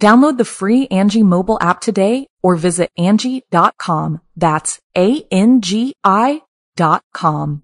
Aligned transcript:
Download 0.00 0.38
the 0.38 0.44
free 0.44 0.86
Angi 0.88 1.24
mobile 1.24 1.58
app 1.60 1.80
today 1.80 2.28
or 2.42 2.54
visit 2.54 2.90
Angi.com. 2.96 4.20
That's 4.36 4.80
A-N-G-I 4.96 6.42
dot 6.76 7.02
com. 7.12 7.62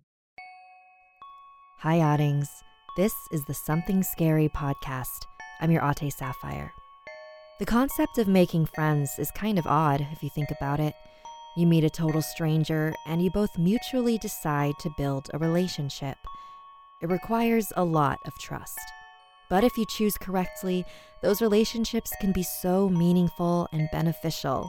Hi, 1.79 2.01
Oddings. 2.01 2.49
This 2.97 3.13
is 3.31 3.45
the 3.45 3.55
Something 3.55 4.03
Scary 4.03 4.49
podcast. 4.49 5.27
I'm 5.61 5.71
your 5.71 5.85
Ate 5.85 6.13
Sapphire. 6.13 6.73
The 7.61 7.67
concept 7.67 8.19
of 8.19 8.27
making 8.27 8.67
friends 8.67 9.11
is 9.19 9.31
kind 9.31 9.57
of 9.57 9.67
odd 9.69 10.05
if 10.11 10.21
you 10.21 10.31
think 10.31 10.49
about 10.51 10.81
it. 10.81 10.95
You 11.57 11.69
meet 11.69 11.85
a 11.85 11.91
total 11.91 12.21
stranger 12.23 12.93
and 13.07 13.23
you 13.23 13.31
both 13.31 13.57
mutually 13.57 14.19
decide 14.19 14.75
to 14.81 14.91
build 14.97 15.31
a 15.33 15.39
relationship. 15.39 16.17
It 17.01 17.11
requires 17.11 17.73
a 17.77 17.85
lot 17.85 18.19
of 18.27 18.33
trust. 18.41 18.81
But 19.55 19.63
if 19.63 19.79
you 19.79 19.87
choose 19.87 20.19
correctly, 20.19 20.85
those 21.23 21.41
relationships 21.41 22.13
can 22.21 22.33
be 22.33 22.43
so 22.43 22.89
meaningful 22.89 23.69
and 23.71 23.89
beneficial. 23.93 24.69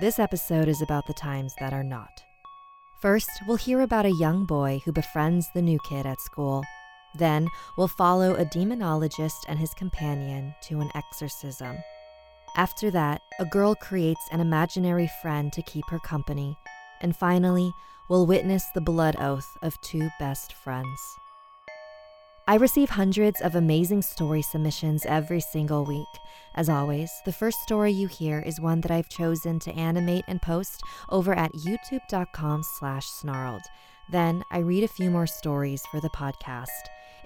This 0.00 0.20
episode 0.20 0.68
is 0.68 0.80
about 0.80 1.08
the 1.08 1.14
times 1.14 1.52
that 1.58 1.72
are 1.72 1.82
not. 1.82 2.22
First, 3.02 3.28
we'll 3.48 3.56
hear 3.56 3.80
about 3.80 4.06
a 4.06 4.14
young 4.20 4.46
boy 4.46 4.80
who 4.84 4.92
befriends 4.92 5.48
the 5.52 5.62
new 5.62 5.80
kid 5.80 6.06
at 6.06 6.20
school. 6.20 6.62
Then, 7.16 7.48
we'll 7.76 7.88
follow 7.88 8.36
a 8.36 8.44
demonologist 8.44 9.40
and 9.48 9.58
his 9.58 9.74
companion 9.74 10.54
to 10.68 10.78
an 10.78 10.92
exorcism. 10.94 11.76
After 12.56 12.92
that, 12.92 13.20
a 13.40 13.46
girl 13.46 13.74
creates 13.74 14.28
an 14.30 14.38
imaginary 14.38 15.10
friend 15.20 15.52
to 15.54 15.62
keep 15.62 15.86
her 15.90 15.98
company. 15.98 16.56
And 17.00 17.16
finally, 17.16 17.72
we'll 18.08 18.26
witness 18.26 18.64
the 18.76 18.80
blood 18.80 19.16
oath 19.18 19.58
of 19.60 19.80
two 19.80 20.08
best 20.20 20.52
friends. 20.52 21.00
I 22.48 22.54
receive 22.54 22.88
hundreds 22.88 23.42
of 23.42 23.54
amazing 23.54 24.00
story 24.00 24.40
submissions 24.40 25.04
every 25.04 25.38
single 25.38 25.84
week. 25.84 26.08
As 26.54 26.70
always, 26.70 27.10
the 27.26 27.32
first 27.32 27.60
story 27.60 27.92
you 27.92 28.06
hear 28.08 28.40
is 28.40 28.58
one 28.58 28.80
that 28.80 28.90
I've 28.90 29.10
chosen 29.10 29.58
to 29.58 29.74
animate 29.74 30.24
and 30.28 30.40
post 30.40 30.80
over 31.10 31.34
at 31.34 31.52
youtube.com 31.52 32.62
slash 32.62 33.06
snarled. 33.06 33.60
Then 34.08 34.42
I 34.50 34.60
read 34.60 34.82
a 34.82 34.88
few 34.88 35.10
more 35.10 35.26
stories 35.26 35.82
for 35.90 36.00
the 36.00 36.08
podcast. 36.08 36.68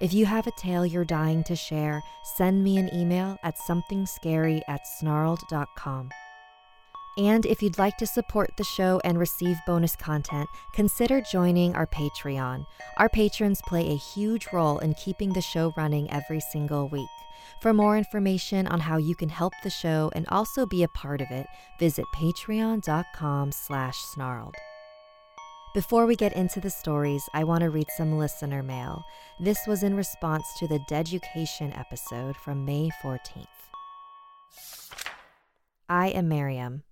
If 0.01 0.13
you 0.13 0.27
have 0.27 0.49
a 0.49 0.59
tale 0.59 0.85
you're 0.85 1.05
dying 1.05 1.45
to 1.45 1.55
share, 1.55 2.03
send 2.25 2.65
me 2.65 2.77
an 2.77 2.93
email 2.93 3.37
at 3.45 3.59
somethingscary 3.59 4.63
at 4.67 4.81
snarled.com. 5.01 6.11
And 7.19 7.45
if 7.45 7.63
you'd 7.63 7.79
like 7.79 7.99
to 7.99 8.07
support 8.07 8.51
the 8.57 8.65
show 8.65 9.01
and 9.05 9.19
receive 9.19 9.59
bonus 9.67 9.97
content, 9.97 10.49
consider 10.73 11.21
joining 11.21 11.75
our 11.75 11.87
Patreon. 11.87 12.67
Our 12.97 13.09
patrons 13.09 13.61
play 13.67 13.91
a 13.91 13.97
huge 13.97 14.47
role 14.53 14.79
in 14.79 14.95
keeping 14.95 15.33
the 15.33 15.43
show 15.43 15.75
running 15.77 16.11
every 16.11 16.41
single 16.41 16.89
week. 16.89 17.09
For 17.61 17.75
more 17.75 17.99
information 17.99 18.67
on 18.67 18.81
how 18.81 18.97
you 18.97 19.15
can 19.15 19.29
help 19.29 19.53
the 19.63 19.71
show 19.71 20.11
and 20.15 20.27
also 20.29 20.65
be 20.65 20.83
a 20.83 20.89
part 20.89 21.21
of 21.21 21.31
it, 21.31 21.47
visit 21.79 22.07
patreon.com 22.15 23.53
slash 23.53 23.99
snarled. 23.99 24.55
Before 25.75 26.05
we 26.05 26.17
get 26.17 26.35
into 26.35 26.61
the 26.61 26.71
stories, 26.71 27.23
I 27.33 27.45
want 27.45 27.63
to 27.63 27.71
read 27.71 27.87
some 27.97 28.19
listener 28.19 28.63
mail. 28.63 29.05
This 29.41 29.59
was 29.67 29.83
in 29.83 29.95
response 29.95 30.47
to 30.59 30.69
the 30.69 30.81
Deducation 30.89 31.73
episode 31.79 32.37
from 32.37 32.65
May 32.65 32.91
14th. 33.03 33.47
I 35.89 36.09
am 36.09 36.29
Miriam. 36.29 36.83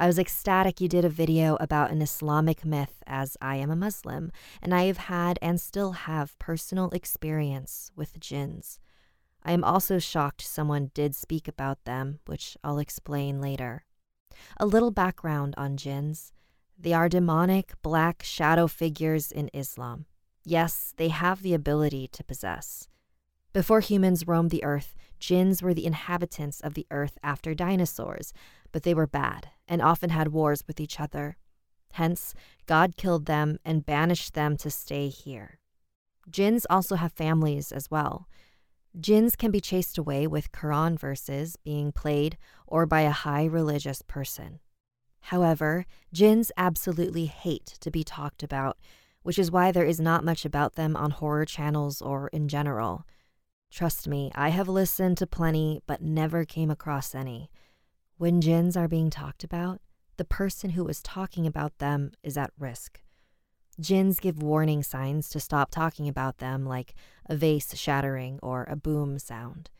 I 0.00 0.06
was 0.06 0.18
ecstatic 0.18 0.80
you 0.80 0.86
did 0.88 1.04
a 1.04 1.08
video 1.08 1.56
about 1.58 1.90
an 1.90 2.00
Islamic 2.00 2.64
myth 2.64 3.02
as 3.04 3.36
I 3.40 3.56
am 3.56 3.68
a 3.68 3.76
Muslim, 3.76 4.30
and 4.62 4.72
I 4.72 4.84
have 4.84 4.96
had 4.96 5.40
and 5.42 5.60
still 5.60 5.92
have 5.92 6.38
personal 6.38 6.90
experience 6.90 7.90
with 7.96 8.20
jinns. 8.20 8.78
I 9.42 9.50
am 9.50 9.64
also 9.64 9.98
shocked 9.98 10.42
someone 10.42 10.92
did 10.94 11.16
speak 11.16 11.48
about 11.48 11.82
them, 11.84 12.20
which 12.26 12.56
I'll 12.62 12.78
explain 12.78 13.40
later. 13.40 13.86
A 14.58 14.66
little 14.66 14.92
background 14.92 15.54
on 15.56 15.76
jinns. 15.76 16.32
They 16.78 16.92
are 16.92 17.08
demonic 17.08 17.72
black 17.82 18.22
shadow 18.22 18.68
figures 18.68 19.32
in 19.32 19.50
Islam. 19.52 20.06
Yes, 20.44 20.94
they 20.96 21.08
have 21.08 21.42
the 21.42 21.54
ability 21.54 22.06
to 22.12 22.22
possess. 22.22 22.86
Before 23.52 23.80
humans 23.80 24.26
roamed 24.26 24.50
the 24.50 24.64
earth, 24.64 24.94
jinns 25.18 25.62
were 25.62 25.74
the 25.74 25.86
inhabitants 25.86 26.60
of 26.60 26.74
the 26.74 26.86
earth 26.90 27.18
after 27.22 27.54
dinosaurs, 27.54 28.32
but 28.72 28.82
they 28.82 28.94
were 28.94 29.06
bad 29.06 29.48
and 29.66 29.80
often 29.80 30.10
had 30.10 30.28
wars 30.28 30.62
with 30.66 30.80
each 30.80 31.00
other. 31.00 31.36
Hence, 31.92 32.34
God 32.66 32.96
killed 32.96 33.26
them 33.26 33.58
and 33.64 33.86
banished 33.86 34.34
them 34.34 34.56
to 34.58 34.70
stay 34.70 35.08
here. 35.08 35.58
Jinns 36.30 36.66
also 36.68 36.96
have 36.96 37.12
families 37.12 37.72
as 37.72 37.90
well. 37.90 38.28
Jinns 38.98 39.36
can 39.36 39.50
be 39.50 39.60
chased 39.60 39.96
away 39.96 40.26
with 40.26 40.52
Quran 40.52 40.98
verses 40.98 41.56
being 41.64 41.92
played 41.92 42.36
or 42.66 42.84
by 42.84 43.02
a 43.02 43.10
high 43.10 43.44
religious 43.44 44.02
person. 44.02 44.60
However, 45.20 45.86
jinns 46.12 46.52
absolutely 46.56 47.26
hate 47.26 47.76
to 47.80 47.90
be 47.90 48.04
talked 48.04 48.42
about, 48.42 48.78
which 49.22 49.38
is 49.38 49.50
why 49.50 49.72
there 49.72 49.84
is 49.84 50.00
not 50.00 50.24
much 50.24 50.44
about 50.44 50.74
them 50.74 50.96
on 50.96 51.10
horror 51.12 51.44
channels 51.44 52.00
or 52.02 52.28
in 52.28 52.48
general. 52.48 53.06
Trust 53.70 54.08
me, 54.08 54.32
I 54.34 54.48
have 54.48 54.68
listened 54.68 55.18
to 55.18 55.26
plenty 55.26 55.82
but 55.86 56.02
never 56.02 56.44
came 56.44 56.70
across 56.70 57.14
any. 57.14 57.50
When 58.16 58.40
jinns 58.40 58.76
are 58.76 58.88
being 58.88 59.10
talked 59.10 59.44
about, 59.44 59.80
the 60.16 60.24
person 60.24 60.70
who 60.70 60.88
is 60.88 61.02
talking 61.02 61.46
about 61.46 61.78
them 61.78 62.12
is 62.22 62.36
at 62.36 62.50
risk. 62.58 63.00
Jinns 63.80 64.18
give 64.18 64.42
warning 64.42 64.82
signs 64.82 65.28
to 65.30 65.38
stop 65.38 65.70
talking 65.70 66.08
about 66.08 66.38
them, 66.38 66.66
like 66.66 66.94
a 67.26 67.36
vase 67.36 67.76
shattering 67.78 68.40
or 68.42 68.66
a 68.68 68.74
boom 68.74 69.18
sound. 69.20 69.70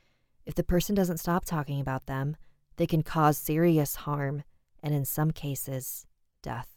If 0.46 0.54
the 0.54 0.62
person 0.62 0.94
doesn't 0.94 1.18
stop 1.18 1.44
talking 1.44 1.80
about 1.80 2.06
them, 2.06 2.36
they 2.76 2.86
can 2.86 3.02
cause 3.02 3.36
serious 3.36 3.96
harm 3.96 4.44
and, 4.82 4.94
in 4.94 5.04
some 5.04 5.32
cases, 5.32 6.06
death. 6.42 6.76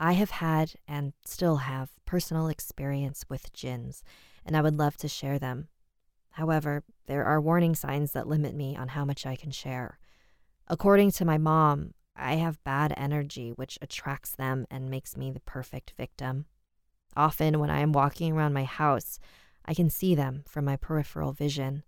I 0.00 0.12
have 0.12 0.30
had 0.30 0.74
and 0.86 1.12
still 1.26 1.56
have 1.56 1.90
personal 2.06 2.48
experience 2.48 3.24
with 3.28 3.52
jinns, 3.52 4.02
and 4.46 4.56
I 4.56 4.62
would 4.62 4.78
love 4.78 4.96
to 4.98 5.08
share 5.08 5.38
them. 5.38 5.68
However, 6.38 6.84
there 7.08 7.24
are 7.24 7.40
warning 7.40 7.74
signs 7.74 8.12
that 8.12 8.28
limit 8.28 8.54
me 8.54 8.76
on 8.76 8.86
how 8.86 9.04
much 9.04 9.26
I 9.26 9.34
can 9.34 9.50
share. 9.50 9.98
According 10.68 11.10
to 11.12 11.24
my 11.24 11.36
mom, 11.36 11.94
I 12.14 12.36
have 12.36 12.62
bad 12.62 12.94
energy, 12.96 13.50
which 13.50 13.76
attracts 13.82 14.36
them 14.36 14.64
and 14.70 14.88
makes 14.88 15.16
me 15.16 15.32
the 15.32 15.40
perfect 15.40 15.94
victim. 15.96 16.46
Often, 17.16 17.58
when 17.58 17.70
I 17.70 17.80
am 17.80 17.90
walking 17.90 18.32
around 18.32 18.52
my 18.52 18.62
house, 18.62 19.18
I 19.64 19.74
can 19.74 19.90
see 19.90 20.14
them 20.14 20.44
from 20.46 20.64
my 20.64 20.76
peripheral 20.76 21.32
vision. 21.32 21.82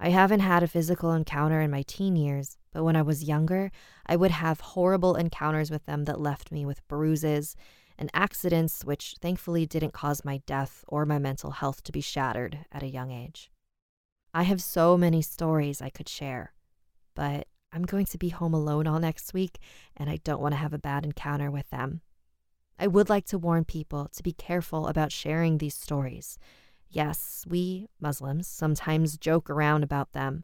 I 0.00 0.08
haven't 0.08 0.40
had 0.40 0.62
a 0.62 0.66
physical 0.66 1.12
encounter 1.12 1.60
in 1.60 1.70
my 1.70 1.82
teen 1.82 2.16
years, 2.16 2.56
but 2.72 2.84
when 2.84 2.96
I 2.96 3.02
was 3.02 3.24
younger, 3.24 3.70
I 4.06 4.16
would 4.16 4.30
have 4.30 4.60
horrible 4.60 5.14
encounters 5.14 5.70
with 5.70 5.84
them 5.84 6.04
that 6.04 6.18
left 6.18 6.50
me 6.50 6.64
with 6.64 6.88
bruises 6.88 7.54
and 7.98 8.08
accidents, 8.14 8.82
which 8.82 9.16
thankfully 9.20 9.66
didn't 9.66 9.92
cause 9.92 10.24
my 10.24 10.40
death 10.46 10.86
or 10.88 11.04
my 11.04 11.18
mental 11.18 11.50
health 11.50 11.82
to 11.82 11.92
be 11.92 12.00
shattered 12.00 12.60
at 12.72 12.82
a 12.82 12.88
young 12.88 13.10
age. 13.10 13.50
I 14.36 14.42
have 14.42 14.60
so 14.60 14.98
many 14.98 15.22
stories 15.22 15.80
I 15.80 15.90
could 15.90 16.08
share, 16.08 16.52
but 17.14 17.46
I'm 17.72 17.84
going 17.84 18.06
to 18.06 18.18
be 18.18 18.30
home 18.30 18.52
alone 18.52 18.88
all 18.88 18.98
next 18.98 19.32
week, 19.32 19.60
and 19.96 20.10
I 20.10 20.16
don't 20.24 20.40
want 20.40 20.54
to 20.54 20.58
have 20.58 20.72
a 20.72 20.78
bad 20.78 21.04
encounter 21.04 21.52
with 21.52 21.70
them. 21.70 22.00
I 22.76 22.88
would 22.88 23.08
like 23.08 23.26
to 23.26 23.38
warn 23.38 23.64
people 23.64 24.08
to 24.12 24.22
be 24.24 24.32
careful 24.32 24.88
about 24.88 25.12
sharing 25.12 25.58
these 25.58 25.76
stories. 25.76 26.36
Yes, 26.90 27.44
we, 27.48 27.86
Muslims, 28.00 28.48
sometimes 28.48 29.16
joke 29.18 29.48
around 29.48 29.84
about 29.84 30.12
them, 30.12 30.42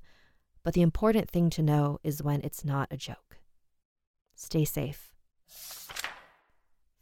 but 0.63 0.75
the 0.75 0.83
important 0.83 1.29
thing 1.29 1.51
to 1.51 1.63
know 1.63 1.99
is 2.05 2.23
when 2.23 2.43
it's 2.43 2.65
not 2.65 2.87
a 2.93 2.97
joke. 2.97 3.39
Stay 4.37 4.65
safe. 4.65 5.10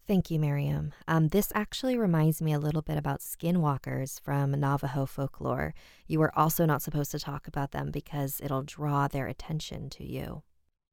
Thank 0.08 0.30
you, 0.30 0.38
Miriam. 0.38 0.94
Um, 1.06 1.28
this 1.28 1.52
actually 1.54 1.98
reminds 1.98 2.40
me 2.40 2.54
a 2.54 2.58
little 2.58 2.80
bit 2.80 2.96
about 2.96 3.20
skinwalkers 3.20 4.18
from 4.18 4.52
Navajo 4.52 5.04
folklore. 5.04 5.74
You 6.06 6.22
are 6.22 6.32
also 6.34 6.64
not 6.64 6.80
supposed 6.80 7.10
to 7.10 7.18
talk 7.18 7.46
about 7.46 7.72
them 7.72 7.90
because 7.90 8.40
it'll 8.42 8.62
draw 8.62 9.06
their 9.06 9.26
attention 9.26 9.90
to 9.90 10.04
you. 10.04 10.44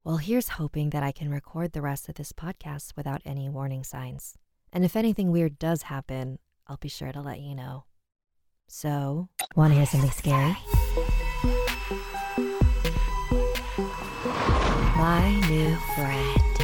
Well, 0.04 0.18
here's 0.18 0.48
hoping 0.48 0.90
that 0.90 1.02
I 1.02 1.12
can 1.12 1.30
record 1.30 1.72
the 1.72 1.80
rest 1.80 2.10
of 2.10 2.16
this 2.16 2.32
podcast 2.32 2.94
without 2.94 3.22
any 3.24 3.48
warning 3.48 3.84
signs. 3.84 4.34
And 4.70 4.84
if 4.84 4.94
anything 4.94 5.32
weird 5.32 5.58
does 5.58 5.84
happen, 5.84 6.38
I'll 6.66 6.76
be 6.76 6.88
sure 6.88 7.12
to 7.12 7.22
let 7.22 7.40
you 7.40 7.54
know. 7.54 7.84
So, 8.68 9.30
want 9.54 9.72
to 9.72 9.78
hear 9.78 9.86
something 9.86 10.10
scary? 10.10 10.58
My 14.94 15.40
new 15.48 15.74
friend. 15.94 16.55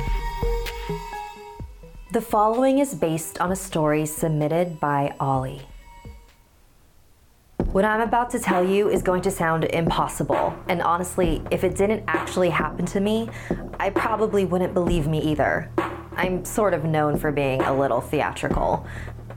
The 2.12 2.20
following 2.20 2.78
is 2.78 2.94
based 2.94 3.40
on 3.40 3.52
a 3.52 3.56
story 3.56 4.04
submitted 4.04 4.78
by 4.78 5.14
Ollie. 5.18 5.62
What 7.70 7.86
I'm 7.86 8.02
about 8.02 8.28
to 8.32 8.38
tell 8.38 8.62
you 8.62 8.90
is 8.90 9.00
going 9.00 9.22
to 9.22 9.30
sound 9.30 9.64
impossible, 9.64 10.54
and 10.68 10.82
honestly, 10.82 11.40
if 11.50 11.64
it 11.64 11.74
didn't 11.74 12.04
actually 12.08 12.50
happen 12.50 12.84
to 12.84 13.00
me, 13.00 13.30
I 13.80 13.88
probably 13.88 14.44
wouldn't 14.44 14.74
believe 14.74 15.08
me 15.08 15.22
either. 15.22 15.70
I'm 16.14 16.44
sort 16.44 16.74
of 16.74 16.84
known 16.84 17.16
for 17.16 17.32
being 17.32 17.62
a 17.62 17.74
little 17.74 18.02
theatrical. 18.02 18.86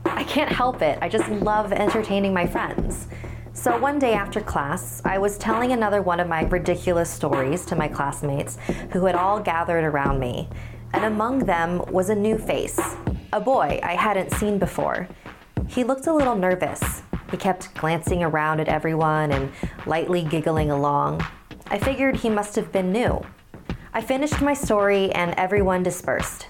I 0.04 0.24
can't 0.24 0.52
help 0.52 0.82
it, 0.82 0.98
I 1.00 1.08
just 1.08 1.30
love 1.30 1.72
entertaining 1.72 2.34
my 2.34 2.46
friends. 2.46 3.08
So 3.54 3.78
one 3.78 3.98
day 3.98 4.12
after 4.12 4.42
class, 4.42 5.00
I 5.02 5.16
was 5.16 5.38
telling 5.38 5.72
another 5.72 6.02
one 6.02 6.20
of 6.20 6.28
my 6.28 6.42
ridiculous 6.42 7.08
stories 7.08 7.64
to 7.64 7.74
my 7.74 7.88
classmates 7.88 8.58
who 8.92 9.06
had 9.06 9.14
all 9.14 9.40
gathered 9.40 9.84
around 9.84 10.20
me 10.20 10.50
and 10.92 11.04
among 11.04 11.40
them 11.40 11.84
was 11.90 12.10
a 12.10 12.14
new 12.14 12.38
face, 12.38 12.80
a 13.32 13.40
boy 13.40 13.80
I 13.82 13.94
hadn't 13.94 14.32
seen 14.32 14.58
before. 14.58 15.08
He 15.68 15.84
looked 15.84 16.06
a 16.06 16.14
little 16.14 16.36
nervous. 16.36 17.02
He 17.30 17.36
kept 17.36 17.74
glancing 17.74 18.22
around 18.22 18.60
at 18.60 18.68
everyone 18.68 19.32
and 19.32 19.50
lightly 19.86 20.22
giggling 20.22 20.70
along. 20.70 21.26
I 21.68 21.78
figured 21.78 22.16
he 22.16 22.30
must 22.30 22.54
have 22.56 22.70
been 22.70 22.92
new. 22.92 23.20
I 23.92 24.00
finished 24.00 24.40
my 24.42 24.54
story 24.54 25.10
and 25.12 25.34
everyone 25.36 25.82
dispersed. 25.82 26.48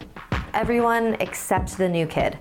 Everyone 0.52 1.16
except 1.20 1.78
the 1.78 1.88
new 1.88 2.06
kid. 2.06 2.38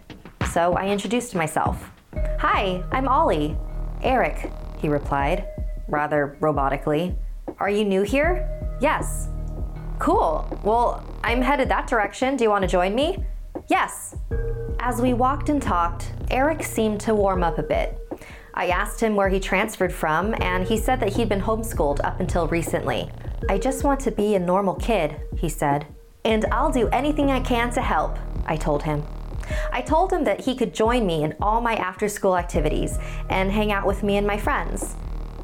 So 0.51 0.73
I 0.73 0.87
introduced 0.87 1.35
myself. 1.35 1.91
Hi, 2.39 2.83
I'm 2.91 3.07
Ollie. 3.07 3.57
Eric, 4.03 4.51
he 4.77 4.89
replied, 4.89 5.47
rather 5.87 6.37
robotically. 6.41 7.15
Are 7.59 7.69
you 7.69 7.85
new 7.85 8.01
here? 8.01 8.49
Yes. 8.81 9.29
Cool. 9.99 10.59
Well, 10.63 11.03
I'm 11.23 11.41
headed 11.41 11.69
that 11.69 11.87
direction. 11.87 12.35
Do 12.35 12.43
you 12.43 12.49
want 12.49 12.63
to 12.63 12.67
join 12.67 12.93
me? 12.93 13.23
Yes. 13.67 14.15
As 14.79 15.01
we 15.01 15.13
walked 15.13 15.49
and 15.49 15.61
talked, 15.61 16.11
Eric 16.29 16.63
seemed 16.63 16.99
to 17.01 17.15
warm 17.15 17.43
up 17.43 17.57
a 17.57 17.63
bit. 17.63 17.97
I 18.53 18.67
asked 18.67 19.01
him 19.01 19.15
where 19.15 19.29
he 19.29 19.39
transferred 19.39 19.93
from, 19.93 20.35
and 20.41 20.65
he 20.65 20.77
said 20.77 20.99
that 20.99 21.13
he'd 21.13 21.29
been 21.29 21.41
homeschooled 21.41 22.03
up 22.03 22.19
until 22.19 22.47
recently. 22.47 23.09
I 23.49 23.57
just 23.57 23.83
want 23.83 23.99
to 24.01 24.11
be 24.11 24.35
a 24.35 24.39
normal 24.39 24.75
kid, 24.75 25.15
he 25.37 25.49
said. 25.49 25.87
And 26.23 26.45
I'll 26.51 26.71
do 26.71 26.87
anything 26.89 27.31
I 27.31 27.39
can 27.39 27.71
to 27.73 27.81
help, 27.81 28.17
I 28.45 28.55
told 28.55 28.83
him. 28.83 29.03
I 29.71 29.81
told 29.81 30.11
him 30.11 30.23
that 30.23 30.41
he 30.41 30.55
could 30.55 30.73
join 30.73 31.05
me 31.05 31.23
in 31.23 31.35
all 31.41 31.61
my 31.61 31.75
after 31.75 32.07
school 32.07 32.37
activities 32.37 32.97
and 33.29 33.51
hang 33.51 33.71
out 33.71 33.85
with 33.85 34.03
me 34.03 34.17
and 34.17 34.25
my 34.25 34.37
friends. 34.37 34.95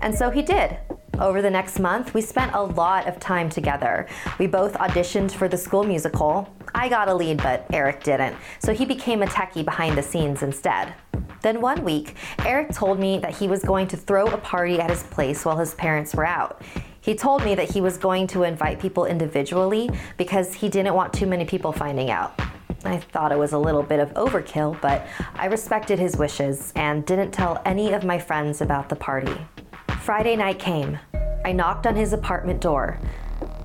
And 0.01 0.15
so 0.15 0.29
he 0.29 0.41
did. 0.41 0.77
Over 1.21 1.43
the 1.43 1.51
next 1.51 1.77
month, 1.79 2.15
we 2.15 2.21
spent 2.21 2.55
a 2.55 2.63
lot 2.63 3.07
of 3.07 3.19
time 3.19 3.47
together. 3.47 4.07
We 4.39 4.47
both 4.47 4.73
auditioned 4.73 5.29
for 5.29 5.47
the 5.47 5.55
school 5.55 5.83
musical. 5.83 6.51
I 6.73 6.89
got 6.89 7.09
a 7.09 7.13
lead, 7.13 7.37
but 7.43 7.67
Eric 7.71 8.03
didn't, 8.03 8.35
so 8.57 8.73
he 8.73 8.85
became 8.85 9.21
a 9.21 9.27
techie 9.27 9.63
behind 9.63 9.95
the 9.95 10.01
scenes 10.01 10.41
instead. 10.41 10.95
Then 11.43 11.61
one 11.61 11.83
week, 11.83 12.15
Eric 12.39 12.71
told 12.71 12.99
me 12.99 13.19
that 13.19 13.35
he 13.35 13.47
was 13.47 13.61
going 13.61 13.87
to 13.89 13.97
throw 13.97 14.25
a 14.25 14.37
party 14.37 14.79
at 14.79 14.89
his 14.89 15.03
place 15.03 15.45
while 15.45 15.57
his 15.57 15.75
parents 15.75 16.15
were 16.15 16.25
out. 16.25 16.63
He 17.01 17.13
told 17.13 17.45
me 17.45 17.53
that 17.53 17.69
he 17.69 17.81
was 17.81 17.99
going 17.99 18.25
to 18.27 18.41
invite 18.41 18.79
people 18.79 19.05
individually 19.05 19.91
because 20.17 20.55
he 20.55 20.69
didn't 20.69 20.95
want 20.95 21.13
too 21.13 21.27
many 21.27 21.45
people 21.45 21.71
finding 21.71 22.09
out. 22.09 22.33
I 22.83 22.97
thought 22.97 23.31
it 23.31 23.37
was 23.37 23.53
a 23.53 23.59
little 23.59 23.83
bit 23.83 23.99
of 23.99 24.11
overkill, 24.15 24.81
but 24.81 25.05
I 25.35 25.45
respected 25.45 25.99
his 25.99 26.17
wishes 26.17 26.73
and 26.75 27.05
didn't 27.05 27.29
tell 27.29 27.61
any 27.63 27.93
of 27.93 28.03
my 28.03 28.17
friends 28.17 28.59
about 28.59 28.89
the 28.89 28.95
party. 28.95 29.35
Friday 29.99 30.35
night 30.35 30.57
came. 30.57 30.97
I 31.43 31.51
knocked 31.51 31.87
on 31.87 31.95
his 31.95 32.13
apartment 32.13 32.61
door. 32.61 32.99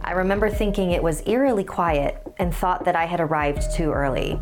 I 0.03 0.13
remember 0.13 0.49
thinking 0.49 0.93
it 0.93 1.03
was 1.03 1.23
eerily 1.27 1.65
quiet 1.65 2.23
and 2.39 2.55
thought 2.55 2.85
that 2.85 2.97
I 2.97 3.07
had 3.07 3.21
arrived 3.21 3.75
too 3.75 3.93
early. 3.93 4.41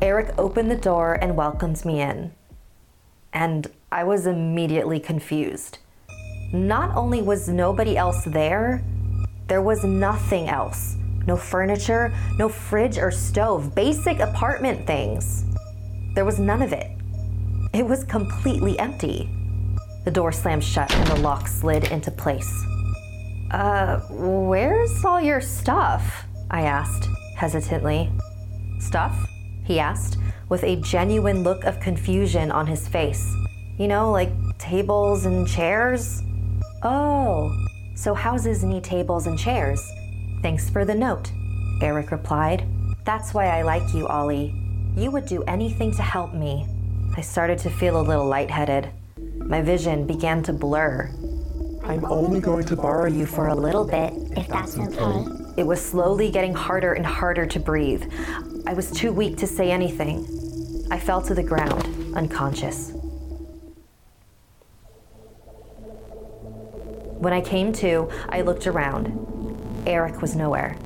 Eric 0.00 0.34
opened 0.38 0.70
the 0.70 0.76
door 0.76 1.14
and 1.14 1.36
welcomed 1.36 1.84
me 1.84 2.00
in. 2.00 2.32
And 3.32 3.66
I 3.90 4.04
was 4.04 4.26
immediately 4.26 5.00
confused. 5.00 5.78
Not 6.52 6.96
only 6.96 7.22
was 7.22 7.48
nobody 7.48 7.96
else 7.96 8.24
there, 8.24 8.84
there 9.48 9.62
was 9.62 9.84
nothing 9.84 10.48
else. 10.48 10.96
No 11.26 11.36
furniture, 11.36 12.12
no 12.38 12.48
fridge 12.48 12.98
or 12.98 13.10
stove, 13.10 13.74
basic 13.74 14.18
apartment 14.18 14.86
things. 14.86 15.44
There 16.14 16.24
was 16.24 16.38
none 16.38 16.62
of 16.62 16.72
it. 16.72 16.90
It 17.72 17.86
was 17.86 18.04
completely 18.04 18.78
empty. 18.78 19.30
The 20.04 20.10
door 20.10 20.32
slammed 20.32 20.64
shut 20.64 20.92
and 20.92 21.06
the 21.06 21.20
lock 21.20 21.46
slid 21.46 21.90
into 21.92 22.10
place. 22.10 22.52
Uh, 23.50 24.00
where's 24.10 25.04
all 25.04 25.20
your 25.20 25.40
stuff? 25.40 26.24
I 26.50 26.62
asked, 26.62 27.08
hesitantly. 27.36 28.10
Stuff? 28.80 29.14
He 29.64 29.78
asked, 29.78 30.18
with 30.48 30.64
a 30.64 30.76
genuine 30.76 31.42
look 31.42 31.64
of 31.64 31.78
confusion 31.80 32.50
on 32.50 32.66
his 32.66 32.88
face. 32.88 33.34
You 33.78 33.88
know, 33.88 34.10
like 34.10 34.30
tables 34.58 35.24
and 35.24 35.46
chairs? 35.46 36.20
Oh, 36.82 37.54
so 37.94 38.14
houses 38.14 38.64
need 38.64 38.82
tables 38.82 39.26
and 39.26 39.38
chairs. 39.38 39.80
Thanks 40.42 40.68
for 40.68 40.84
the 40.84 40.94
note, 40.94 41.30
Eric 41.80 42.10
replied. 42.10 42.66
That's 43.04 43.32
why 43.32 43.46
I 43.46 43.62
like 43.62 43.94
you, 43.94 44.08
Ollie. 44.08 44.54
You 44.96 45.10
would 45.10 45.26
do 45.26 45.42
anything 45.44 45.94
to 45.94 46.02
help 46.02 46.34
me. 46.34 46.66
I 47.16 47.20
started 47.20 47.58
to 47.60 47.70
feel 47.70 48.00
a 48.00 48.02
little 48.02 48.26
lightheaded. 48.26 48.90
My 49.44 49.60
vision 49.60 50.06
began 50.06 50.42
to 50.44 50.52
blur. 50.52 51.10
I'm 51.84 52.04
only 52.04 52.40
going 52.40 52.64
to 52.66 52.76
borrow 52.76 53.06
you 53.06 53.26
for 53.26 53.48
a 53.48 53.54
little 53.54 53.84
bit, 53.84 54.12
if 54.36 54.48
that's 54.48 54.78
okay. 54.78 55.24
It 55.56 55.66
was 55.66 55.84
slowly 55.84 56.30
getting 56.30 56.54
harder 56.54 56.94
and 56.94 57.04
harder 57.04 57.44
to 57.46 57.60
breathe. 57.60 58.04
I 58.66 58.72
was 58.72 58.90
too 58.90 59.12
weak 59.12 59.36
to 59.38 59.46
say 59.46 59.70
anything. 59.70 60.26
I 60.90 60.98
fell 60.98 61.20
to 61.22 61.34
the 61.34 61.42
ground, 61.42 62.14
unconscious. 62.16 62.92
When 67.18 67.32
I 67.32 67.40
came 67.40 67.72
to, 67.74 68.10
I 68.28 68.42
looked 68.42 68.66
around. 68.66 69.84
Eric 69.86 70.22
was 70.22 70.34
nowhere. 70.34 70.76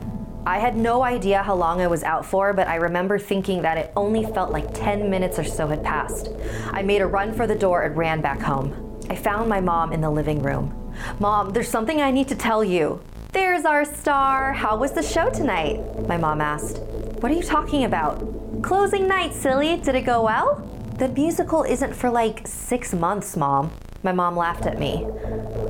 I 0.46 0.60
had 0.60 0.76
no 0.76 1.02
idea 1.02 1.42
how 1.42 1.56
long 1.56 1.80
I 1.80 1.88
was 1.88 2.04
out 2.04 2.24
for, 2.24 2.52
but 2.52 2.68
I 2.68 2.76
remember 2.76 3.18
thinking 3.18 3.62
that 3.62 3.78
it 3.78 3.92
only 3.96 4.22
felt 4.22 4.52
like 4.52 4.72
10 4.74 5.10
minutes 5.10 5.40
or 5.40 5.44
so 5.44 5.66
had 5.66 5.82
passed. 5.82 6.28
I 6.70 6.82
made 6.82 7.00
a 7.00 7.06
run 7.06 7.34
for 7.34 7.48
the 7.48 7.56
door 7.56 7.82
and 7.82 7.96
ran 7.96 8.20
back 8.20 8.40
home. 8.40 8.96
I 9.10 9.16
found 9.16 9.48
my 9.48 9.60
mom 9.60 9.92
in 9.92 10.00
the 10.00 10.08
living 10.08 10.40
room. 10.40 10.94
Mom, 11.18 11.50
there's 11.50 11.68
something 11.68 12.00
I 12.00 12.12
need 12.12 12.28
to 12.28 12.36
tell 12.36 12.62
you. 12.62 13.00
There's 13.32 13.64
our 13.64 13.84
star. 13.84 14.52
How 14.52 14.76
was 14.76 14.92
the 14.92 15.02
show 15.02 15.30
tonight? 15.30 15.80
My 16.06 16.16
mom 16.16 16.40
asked. 16.40 16.78
What 16.78 17.32
are 17.32 17.34
you 17.34 17.42
talking 17.42 17.82
about? 17.82 18.62
Closing 18.62 19.08
night, 19.08 19.34
silly. 19.34 19.78
Did 19.78 19.96
it 19.96 20.02
go 20.02 20.22
well? 20.22 20.58
The 20.98 21.08
musical 21.08 21.64
isn't 21.64 21.92
for 21.92 22.08
like 22.08 22.46
six 22.46 22.94
months, 22.94 23.36
Mom. 23.36 23.72
My 24.04 24.12
mom 24.12 24.36
laughed 24.36 24.66
at 24.66 24.78
me. 24.78 25.04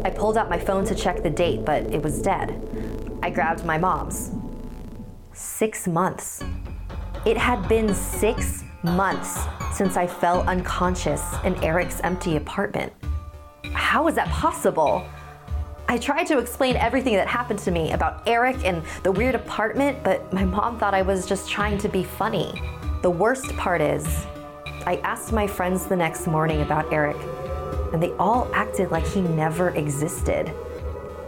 I 0.04 0.10
pulled 0.10 0.36
out 0.36 0.50
my 0.50 0.58
phone 0.58 0.84
to 0.84 0.94
check 0.94 1.22
the 1.22 1.30
date, 1.30 1.64
but 1.64 1.84
it 1.84 2.02
was 2.02 2.20
dead. 2.20 2.60
I 3.22 3.30
grabbed 3.30 3.64
my 3.64 3.78
mom's 3.78 4.35
six 5.36 5.86
months. 5.86 6.42
It 7.26 7.36
had 7.36 7.68
been 7.68 7.94
six 7.94 8.64
months 8.82 9.38
since 9.72 9.96
I 9.96 10.06
fell 10.06 10.40
unconscious 10.48 11.22
in 11.44 11.54
Eric's 11.62 12.00
empty 12.00 12.36
apartment. 12.36 12.92
How 13.72 14.04
was 14.04 14.14
that 14.14 14.28
possible? 14.28 15.06
I 15.88 15.98
tried 15.98 16.24
to 16.28 16.38
explain 16.38 16.76
everything 16.76 17.14
that 17.14 17.28
happened 17.28 17.58
to 17.60 17.70
me 17.70 17.92
about 17.92 18.26
Eric 18.26 18.64
and 18.64 18.82
the 19.02 19.12
weird 19.12 19.34
apartment, 19.34 20.02
but 20.02 20.32
my 20.32 20.44
mom 20.44 20.78
thought 20.78 20.94
I 20.94 21.02
was 21.02 21.26
just 21.26 21.50
trying 21.50 21.78
to 21.78 21.88
be 21.88 22.02
funny. 22.02 22.60
The 23.02 23.10
worst 23.10 23.54
part 23.56 23.80
is, 23.80 24.26
I 24.86 24.96
asked 25.04 25.32
my 25.32 25.46
friends 25.46 25.86
the 25.86 25.96
next 25.96 26.26
morning 26.26 26.62
about 26.62 26.92
Eric, 26.92 27.16
and 27.92 28.02
they 28.02 28.12
all 28.12 28.50
acted 28.54 28.90
like 28.90 29.06
he 29.06 29.20
never 29.20 29.70
existed. 29.70 30.52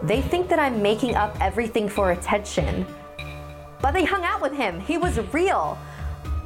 They 0.03 0.21
think 0.21 0.49
that 0.49 0.59
I'm 0.59 0.81
making 0.81 1.15
up 1.15 1.37
everything 1.39 1.87
for 1.87 2.11
attention, 2.11 2.85
but 3.81 3.93
they 3.93 4.05
hung 4.05 4.23
out 4.23 4.41
with 4.41 4.53
him. 4.53 4.79
He 4.79 4.97
was 4.97 5.19
real. 5.33 5.77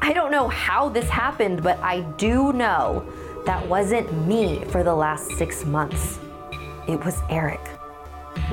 I 0.01 0.13
don't 0.13 0.31
know 0.31 0.47
how 0.47 0.89
this 0.89 1.09
happened, 1.09 1.63
but 1.63 1.79
I 1.79 2.01
do 2.17 2.53
know 2.53 3.05
that 3.45 3.67
wasn't 3.67 4.11
me 4.27 4.63
for 4.65 4.83
the 4.83 4.93
last 4.93 5.31
six 5.31 5.65
months. 5.65 6.19
It 6.87 7.03
was 7.03 7.21
Eric, 7.29 7.61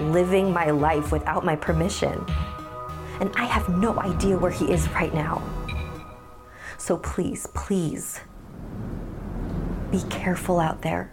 living 0.01 0.53
my 0.53 0.71
life 0.71 1.13
without 1.13 1.45
my 1.45 1.57
permission. 1.57 2.25
And 3.21 3.31
I 3.37 3.45
have 3.45 3.69
no 3.69 3.99
idea 3.99 4.39
where 4.39 4.51
he 4.51 4.71
is 4.73 4.89
right 4.91 5.13
now. 5.13 5.43
So 6.79 6.97
please, 6.97 7.47
please, 7.55 8.21
be 9.91 10.03
careful 10.09 10.59
out 10.59 10.83
there. 10.83 11.13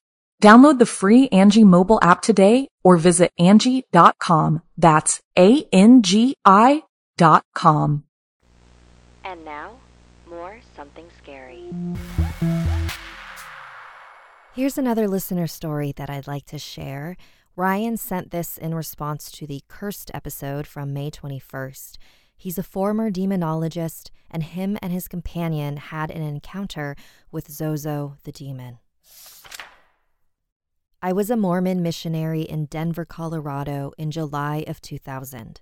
Download 0.41 0.79
the 0.79 0.87
free 0.87 1.29
Angi 1.29 1.63
mobile 1.63 1.99
app 2.01 2.23
today 2.23 2.67
or 2.83 2.97
visit 2.97 3.31
Angi.com. 3.39 4.63
That's 4.75 5.21
A-N-G-I 5.37 6.83
dot 7.15 7.45
com. 7.53 8.05
And 9.23 9.45
now, 9.45 9.73
more 10.27 10.57
something 10.75 11.05
scary. 11.21 11.69
Here's 14.55 14.79
another 14.79 15.07
listener 15.07 15.45
story 15.45 15.93
that 15.95 16.09
I'd 16.09 16.25
like 16.25 16.45
to 16.45 16.57
share. 16.57 17.17
Ryan 17.55 17.95
sent 17.95 18.31
this 18.31 18.57
in 18.57 18.73
response 18.73 19.29
to 19.33 19.45
the 19.45 19.61
Cursed 19.67 20.09
episode 20.11 20.65
from 20.65 20.91
May 20.91 21.11
21st. 21.11 21.97
He's 22.35 22.57
a 22.57 22.63
former 22.63 23.11
demonologist, 23.11 24.09
and 24.31 24.41
him 24.41 24.79
and 24.81 24.91
his 24.91 25.07
companion 25.07 25.77
had 25.77 26.09
an 26.09 26.23
encounter 26.23 26.95
with 27.31 27.51
Zozo 27.51 28.15
the 28.23 28.31
demon. 28.31 28.79
I 31.03 31.13
was 31.13 31.31
a 31.31 31.35
Mormon 31.35 31.81
missionary 31.81 32.43
in 32.43 32.65
Denver, 32.65 33.05
Colorado 33.05 33.91
in 33.97 34.11
July 34.11 34.63
of 34.67 34.81
2000. 34.81 35.59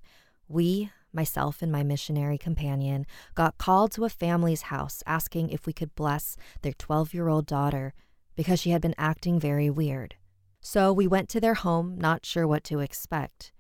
We, 0.50 0.92
myself 1.14 1.62
and 1.62 1.72
my 1.72 1.82
missionary 1.82 2.38
companion, 2.38 3.06
got 3.36 3.58
called 3.58 3.94
to 3.94 4.04
a 4.04 4.10
family's 4.10 4.64
house 4.64 5.02
asking 5.08 5.52
if 5.52 5.66
we 5.66 5.72
could 5.72 5.96
bless 5.96 6.36
their 6.62 6.74
12 6.74 7.14
year 7.14 7.30
old 7.30 7.46
daughter 7.46 7.94
because 8.36 8.60
she 8.60 8.72
had 8.72 8.82
been 8.82 8.96
acting 8.98 9.40
very 9.40 9.70
weird. 9.70 10.16
So 10.60 10.92
we 10.92 11.08
went 11.08 11.30
to 11.30 11.40
their 11.40 11.54
home, 11.54 11.98
not 11.98 12.26
sure 12.26 12.46
what 12.46 12.66
to 12.66 12.82
expect. 12.82 13.54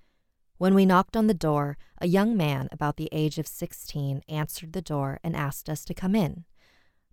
When 0.58 0.76
we 0.76 0.86
knocked 0.86 1.16
on 1.16 1.28
the 1.28 1.34
door, 1.34 1.78
a 2.02 2.08
young 2.08 2.36
man 2.36 2.68
about 2.74 2.98
the 2.98 3.08
age 3.14 3.38
of 3.38 3.48
16 3.48 4.22
answered 4.28 4.74
the 4.74 4.82
door 4.82 5.22
and 5.24 5.34
asked 5.34 5.70
us 5.70 5.86
to 5.86 5.94
come 5.94 6.14
in. 6.14 6.44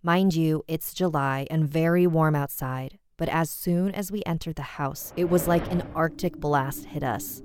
Mind 0.02 0.34
you, 0.34 0.64
it's 0.66 0.92
July 0.92 1.46
and 1.52 1.68
very 1.68 2.04
warm 2.08 2.34
outside, 2.34 2.98
but 3.16 3.28
as 3.28 3.50
soon 3.50 3.92
as 3.92 4.12
we 4.12 4.22
entered 4.26 4.56
the 4.56 4.62
house, 4.62 5.12
it 5.16 5.30
was 5.30 5.48
like 5.48 5.70
an 5.70 5.82
Arctic 5.94 6.38
blast 6.38 6.86
hit 6.86 7.02
us. 7.02 7.42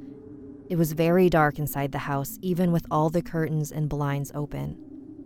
It 0.69 0.77
was 0.77 0.93
very 0.93 1.29
dark 1.29 1.59
inside 1.59 1.91
the 1.91 1.99
house, 1.99 2.37
even 2.41 2.71
with 2.71 2.85
all 2.89 3.09
the 3.09 3.21
curtains 3.21 3.71
and 3.71 3.89
blinds 3.89 4.31
open. 4.33 4.77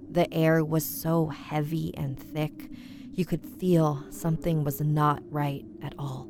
The 0.10 0.32
air 0.34 0.64
was 0.64 0.86
so 0.86 1.28
heavy 1.28 1.94
and 1.98 2.20
thick, 2.20 2.70
you 3.12 3.26
could 3.26 3.46
feel 3.46 4.04
something 4.10 4.64
was 4.64 4.82
not 4.82 5.24
right 5.30 5.66
at 5.82 5.94
all. 5.98 6.28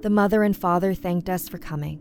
The 0.00 0.10
mother 0.10 0.42
and 0.42 0.56
father 0.56 0.94
thanked 0.94 1.28
us 1.28 1.48
for 1.48 1.58
coming. 1.58 2.00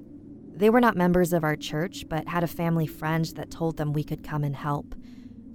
They 0.56 0.70
were 0.70 0.80
not 0.80 0.96
members 0.96 1.34
of 1.34 1.44
our 1.44 1.56
church, 1.56 2.06
but 2.08 2.30
had 2.30 2.44
a 2.44 2.48
family 2.48 2.88
friend 2.88 3.26
that 3.36 3.52
told 3.52 3.78
them 3.78 3.92
we 3.92 4.04
could 4.04 4.24
come 4.24 4.44
and 4.44 4.56
help. 4.56 4.96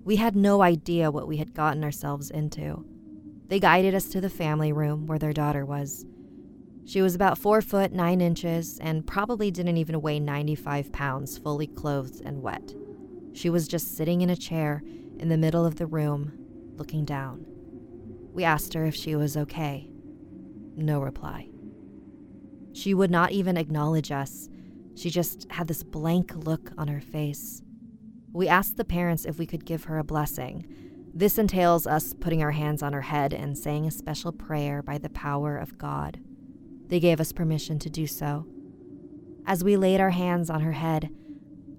We 0.05 0.17
had 0.17 0.37
no 0.37 0.63
idea 0.63 1.11
what 1.11 1.27
we 1.27 1.39
had 1.39 1.55
gotten 1.55 1.83
ourselves 1.83 2.31
into. 2.31 2.85
They 3.53 3.61
guided 3.61 3.95
us 3.95 4.07
to 4.07 4.21
the 4.23 4.31
family 4.31 4.73
room 4.73 5.07
where 5.07 5.19
their 5.19 5.35
daughter 5.35 5.67
was. 5.67 6.07
She 6.87 7.03
was 7.03 7.15
about 7.15 7.37
four 7.37 7.61
foot 7.61 7.93
nine 7.93 8.23
inches 8.23 8.79
and 8.79 9.07
probably 9.07 9.51
didn't 9.51 9.77
even 9.77 10.01
weigh 10.01 10.21
95 10.21 10.91
pounds, 10.91 11.37
fully 11.37 11.67
clothed 11.67 12.23
and 12.25 12.41
wet. 12.41 12.75
She 13.35 13.51
was 13.51 13.69
just 13.69 13.95
sitting 13.95 14.23
in 14.23 14.31
a 14.31 14.37
chair 14.37 14.83
in 15.19 15.29
the 15.29 15.37
middle 15.37 15.67
of 15.67 15.77
the 15.77 15.85
room, 15.85 16.33
looking 16.77 17.05
down. 17.05 17.45
We 18.33 18.43
asked 18.43 18.73
her 18.73 18.87
if 18.87 18.95
she 18.95 19.17
was 19.17 19.37
okay. 19.37 19.91
No 20.75 21.01
reply. 21.01 21.51
She 22.73 22.95
would 22.95 23.11
not 23.11 23.33
even 23.33 23.59
acknowledge 23.59 24.11
us. 24.11 24.49
She 24.95 25.11
just 25.11 25.47
had 25.51 25.69
this 25.69 25.83
blank 25.83 26.33
look 26.35 26.73
on 26.79 26.89
her 26.89 27.03
face. 27.03 27.61
We 28.33 28.49
asked 28.49 28.79
the 28.79 28.85
parents 28.87 29.27
if 29.27 29.39
we 29.39 29.45
could 29.45 29.67
give 29.67 29.85
her 29.85 29.99
a 29.99 30.05
blessing, 30.05 30.65
this 31.15 31.39
entails 31.39 31.87
us 31.87 32.15
putting 32.15 32.43
our 32.43 32.53
hands 32.53 32.83
on 32.83 32.93
her 32.93 33.03
head 33.03 33.33
and 33.33 33.57
saying 33.57 33.87
a 33.87 33.91
special 33.91 34.33
prayer 34.33 34.83
by 34.83 34.99
the 34.99 35.11
power 35.11 35.57
of 35.57 35.79
God. 35.79 36.21
They 36.89 37.01
gave 37.01 37.21
us 37.21 37.33
permission 37.33 37.79
to 37.81 37.91
do 37.91 38.07
so. 38.07 38.47
As 39.47 39.65
we 39.65 39.77
laid 39.77 40.01
our 40.01 40.11
hands 40.11 40.49
on 40.51 40.61
her 40.61 40.73
head, 40.73 41.11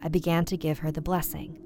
I 0.01 0.09
began 0.09 0.45
to 0.45 0.57
give 0.57 0.79
her 0.79 0.91
the 0.91 1.01
blessing. 1.01 1.59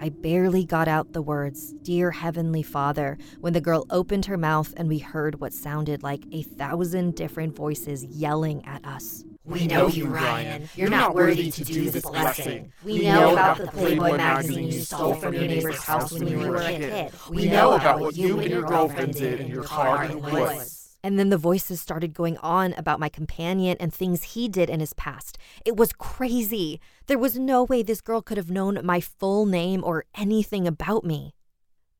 I 0.00 0.08
barely 0.08 0.64
got 0.64 0.88
out 0.88 1.12
the 1.12 1.22
words, 1.22 1.72
Dear 1.82 2.10
Heavenly 2.10 2.62
Father, 2.62 3.16
when 3.40 3.52
the 3.52 3.60
girl 3.60 3.86
opened 3.90 4.26
her 4.26 4.36
mouth 4.36 4.74
and 4.76 4.88
we 4.88 4.98
heard 4.98 5.40
what 5.40 5.52
sounded 5.52 6.02
like 6.02 6.24
a 6.32 6.42
thousand 6.42 7.14
different 7.14 7.54
voices 7.54 8.04
yelling 8.04 8.64
at 8.66 8.84
us. 8.84 9.24
We 9.44 9.66
know 9.66 9.88
you, 9.88 10.06
Ryan. 10.06 10.70
You're 10.74 10.88
not 10.88 11.14
worthy 11.14 11.50
to 11.50 11.64
do 11.64 11.90
this 11.90 12.02
blessing. 12.02 12.72
We 12.82 13.02
know 13.02 13.32
about 13.32 13.58
the 13.58 13.66
Playboy 13.66 14.16
magazine 14.16 14.68
you 14.68 14.80
stole 14.80 15.14
from 15.14 15.34
your 15.34 15.46
neighbor's 15.46 15.82
house 15.82 16.12
when 16.12 16.26
you 16.26 16.38
were 16.38 16.56
a 16.56 16.68
kid. 16.68 17.12
We 17.28 17.46
know 17.46 17.74
about 17.74 18.00
what 18.00 18.16
you 18.16 18.40
and 18.40 18.50
your 18.50 18.62
girlfriend 18.62 19.14
did 19.14 19.40
in 19.40 19.48
your 19.48 19.64
car 19.64 20.04
in 20.04 20.12
the 20.12 20.18
woods. 20.18 20.96
And 21.02 21.18
then 21.18 21.28
the 21.28 21.36
voices 21.36 21.82
started 21.82 22.14
going 22.14 22.38
on 22.38 22.72
about 22.72 22.98
my 22.98 23.10
companion 23.10 23.76
and 23.78 23.92
things 23.92 24.22
he 24.22 24.48
did 24.48 24.70
in 24.70 24.80
his 24.80 24.94
past. 24.94 25.36
It 25.66 25.76
was 25.76 25.92
crazy. 25.92 26.80
There 27.06 27.18
was 27.18 27.38
no 27.38 27.62
way 27.62 27.82
this 27.82 28.00
girl 28.00 28.22
could 28.22 28.38
have 28.38 28.50
known 28.50 28.80
my 28.82 29.00
full 29.00 29.44
name 29.44 29.84
or 29.84 30.06
anything 30.14 30.66
about 30.66 31.04
me. 31.04 31.34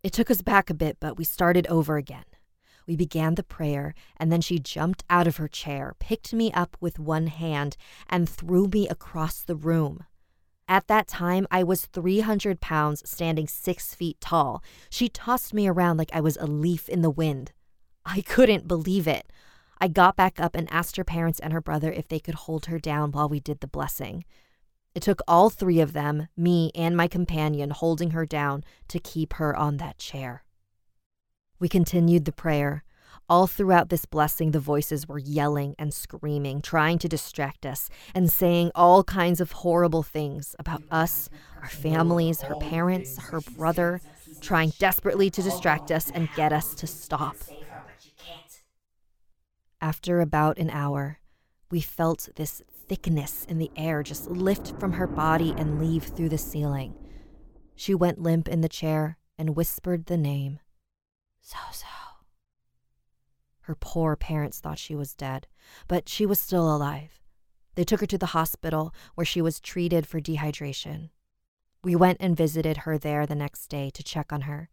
It 0.03 0.15
took 0.15 0.31
us 0.31 0.41
back 0.41 0.71
a 0.71 0.75
bit, 0.75 0.97
but 1.01 1.19
we 1.19 1.25
started 1.25 1.67
over 1.67 1.99
again. 1.99 2.25
We 2.87 2.97
began 2.97 3.35
the 3.35 3.43
prayer, 3.43 3.95
and 4.17 4.31
then 4.31 4.41
she 4.41 4.59
jumped 4.59 5.05
out 5.09 5.27
of 5.27 5.37
her 5.39 5.49
chair, 5.49 5.95
picked 5.99 6.33
me 6.33 6.53
up 6.53 6.77
with 6.81 6.99
one 6.99 7.29
hand, 7.29 7.77
and 8.09 8.29
threw 8.29 8.69
me 8.69 8.89
across 8.89 9.41
the 9.41 9.57
room. 9.57 10.05
At 10.67 10.87
that 10.89 11.07
time, 11.07 11.47
I 11.51 11.63
was 11.63 11.87
300 11.87 12.61
pounds, 12.61 13.03
standing 13.09 13.47
six 13.47 13.95
feet 13.95 14.21
tall. 14.21 14.63
She 14.89 15.09
tossed 15.09 15.53
me 15.53 15.69
around 15.69 15.99
like 15.99 16.11
I 16.15 16.21
was 16.21 16.37
a 16.39 16.47
leaf 16.47 16.89
in 16.89 17.03
the 17.03 17.11
wind. 17.11 17.53
I 18.07 18.23
couldn't 18.23 18.69
believe 18.69 19.07
it. 19.07 19.31
I 19.79 19.89
got 19.89 20.17
back 20.17 20.41
up 20.41 20.55
and 20.55 20.73
asked 20.73 20.97
her 20.97 21.05
parents 21.05 21.41
and 21.41 21.53
her 21.53 21.61
brother 21.61 21.93
if 21.93 22.09
they 22.09 22.21
could 22.21 22.35
hold 22.35 22.67
her 22.67 22.79
down 22.79 23.13
while 23.13 23.29
we 23.29 23.41
did 23.41 23.61
the 23.61 23.67
blessing. 23.67 24.25
It 24.95 25.03
took 25.03 25.21
all 25.27 25.51
three 25.51 25.81
of 25.81 25.93
them, 25.93 26.29
me 26.37 26.71
and 26.75 26.97
my 26.97 27.09
companion, 27.09 27.71
holding 27.71 28.11
her 28.11 28.25
down 28.25 28.65
to 28.89 29.01
keep 29.01 29.35
her 29.35 29.55
on 29.55 29.79
that 29.79 29.99
chair. 29.99 30.44
We 31.65 31.69
continued 31.71 32.27
the 32.27 32.33
prayer. 32.33 32.85
All 33.27 33.47
throughout 33.47 33.89
this 33.89 34.05
blessing, 34.05 34.51
the 34.51 34.61
voices 34.61 35.09
were 35.09 35.19
yelling 35.19 35.75
and 35.79 35.95
screaming, 35.95 36.61
trying 36.61 36.99
to 36.99 37.09
distract 37.09 37.65
us, 37.65 37.89
and 38.15 38.31
saying 38.31 38.71
all 38.75 39.03
kinds 39.03 39.41
of 39.41 39.53
horrible 39.53 40.03
things 40.03 40.55
about 40.59 40.83
us, 40.91 41.31
our 41.63 41.71
families, 41.71 42.43
her 42.43 42.55
parents, 42.57 43.17
her 43.17 43.41
brother, 43.41 44.03
trying 44.43 44.75
desperately 44.79 45.31
to 45.31 45.41
distract 45.41 45.91
us 45.91 46.11
and 46.11 46.29
get 46.37 46.53
us 46.53 46.75
to 46.75 46.87
stop. 46.87 47.37
After 49.81 50.21
about 50.21 50.59
an 50.59 50.69
hour, 50.69 51.19
we 51.71 51.81
felt 51.81 52.29
this 52.37 52.61
thickness 52.89 53.47
in 53.49 53.57
the 53.57 53.71
air 53.75 54.03
just 54.03 54.29
lift 54.29 54.79
from 54.79 54.93
her 54.93 55.07
body 55.07 55.55
and 55.57 55.81
leave 55.81 56.05
through 56.05 56.29
the 56.29 56.37
ceiling. 56.37 56.95
She 57.75 57.95
went 57.95 58.21
limp 58.21 58.49
in 58.49 58.61
the 58.61 58.69
chair 58.69 59.17
and 59.39 59.57
whispered 59.57 60.05
the 60.05 60.19
name 60.19 60.59
so 61.45 61.59
so. 61.73 61.87
Her 63.61 63.77
poor 63.79 64.17
parents 64.17 64.61
thought 64.61 64.79
she 64.79 64.95
was 64.95 65.15
dead, 65.15 65.47
but 65.89 66.09
she 66.09 66.25
was 66.25 66.41
still 66.41 66.75
alive. 66.75 67.21
They 67.75 67.85
took 67.85 68.01
her 68.01 68.07
to 68.07 68.19
the 68.19 68.35
hospital 68.39 68.95
where 69.15 69.27
she 69.27 69.43
was 69.43 69.61
treated 69.61 70.07
for 70.07 70.21
dehydration. 70.21 71.11
We 71.83 71.95
went 71.95 72.19
and 72.21 72.35
visited 72.37 72.79
her 72.79 72.97
there 72.97 73.27
the 73.27 73.35
next 73.35 73.67
day 73.67 73.91
to 73.91 74.03
check 74.03 74.33
on 74.33 74.43
her. 74.43 74.71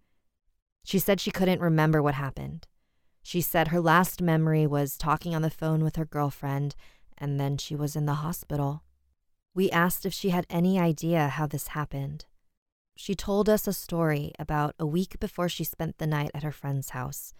She 0.85 0.97
said 0.97 1.19
she 1.19 1.29
couldn't 1.29 1.59
remember 1.59 2.01
what 2.01 2.15
happened. 2.15 2.67
She 3.21 3.41
said 3.41 3.67
her 3.67 3.81
last 3.81 4.21
memory 4.21 4.65
was 4.65 4.97
talking 4.97 5.35
on 5.35 5.41
the 5.41 5.49
phone 5.49 5.83
with 5.83 5.97
her 5.97 6.05
girlfriend, 6.05 6.75
and 7.17 7.37
then 7.37 7.57
she 7.57 7.75
was 7.75 7.97
in 7.97 8.05
the 8.05 8.15
hospital. 8.15 8.83
We 9.53 9.69
asked 9.71 10.05
if 10.05 10.13
she 10.13 10.29
had 10.29 10.47
any 10.49 10.79
idea 10.79 11.27
how 11.27 11.47
this 11.47 11.67
happened. 11.67 12.25
She 13.01 13.15
told 13.15 13.49
us 13.49 13.65
a 13.65 13.73
story 13.73 14.31
about 14.37 14.75
a 14.77 14.85
week 14.85 15.19
before 15.19 15.49
she 15.49 15.63
spent 15.63 15.97
the 15.97 16.05
night 16.05 16.29
at 16.35 16.43
her 16.43 16.51
friend's 16.51 16.91
house. 16.91 17.33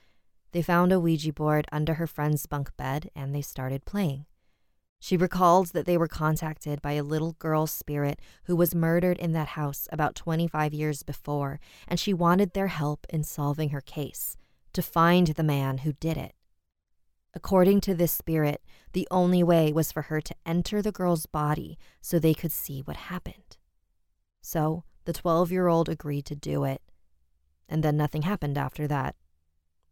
They 0.54 0.64
found 0.64 0.92
a 0.92 1.00
Ouija 1.00 1.34
board 1.34 1.68
under 1.72 1.94
her 1.94 2.08
friend's 2.08 2.48
bunk 2.48 2.76
bed 2.78 3.12
and 3.16 3.36
they 3.36 3.44
started 3.44 3.86
playing. 3.86 4.26
She 5.00 5.16
recalled 5.16 5.68
that 5.74 5.86
they 5.86 6.00
were 6.00 6.08
contacted 6.08 6.82
by 6.82 6.94
a 6.94 7.04
little 7.04 7.34
girl 7.34 7.68
spirit 7.68 8.20
who 8.46 8.56
was 8.56 8.74
murdered 8.74 9.20
in 9.20 9.34
that 9.34 9.50
house 9.50 9.88
about 9.92 10.16
25 10.16 10.74
years 10.74 11.04
before, 11.04 11.60
and 11.88 12.00
she 12.00 12.12
wanted 12.12 12.54
their 12.54 12.70
help 12.70 13.06
in 13.12 13.24
solving 13.24 13.70
her 13.70 13.82
case 13.82 14.38
to 14.74 14.82
find 14.82 15.28
the 15.28 15.44
man 15.44 15.80
who 15.80 15.94
did 15.94 16.18
it. 16.18 16.34
According 17.36 17.82
to 17.82 17.94
this 17.94 18.12
spirit, 18.12 18.64
the 18.94 19.08
only 19.12 19.44
way 19.44 19.72
was 19.72 19.92
for 19.92 20.02
her 20.04 20.22
to 20.22 20.36
enter 20.44 20.82
the 20.82 20.92
girl's 20.92 21.28
body 21.28 21.78
so 22.02 22.18
they 22.18 22.34
could 22.34 22.52
see 22.52 22.80
what 22.80 22.98
happened. 22.98 23.58
So 24.42 24.86
the 25.06 25.14
12 25.14 25.52
year 25.52 25.68
old 25.68 25.90
agreed 25.90 26.26
to 26.26 26.36
do 26.36 26.64
it, 26.64 26.82
and 27.68 27.84
then 27.84 27.98
nothing 27.98 28.24
happened 28.24 28.58
after 28.58 28.88
that. 28.88 29.16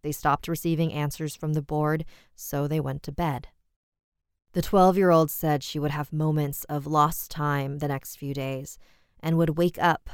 They 0.01 0.11
stopped 0.11 0.47
receiving 0.47 0.93
answers 0.93 1.35
from 1.35 1.53
the 1.53 1.61
board, 1.61 2.05
so 2.35 2.67
they 2.67 2.79
went 2.79 3.03
to 3.03 3.11
bed. 3.11 3.49
The 4.53 4.61
12 4.61 4.97
year 4.97 5.11
old 5.11 5.29
said 5.29 5.63
she 5.63 5.79
would 5.79 5.91
have 5.91 6.11
moments 6.11 6.63
of 6.65 6.87
lost 6.87 7.29
time 7.29 7.79
the 7.79 7.87
next 7.87 8.15
few 8.15 8.33
days 8.33 8.79
and 9.19 9.37
would 9.37 9.57
wake 9.57 9.77
up, 9.79 10.09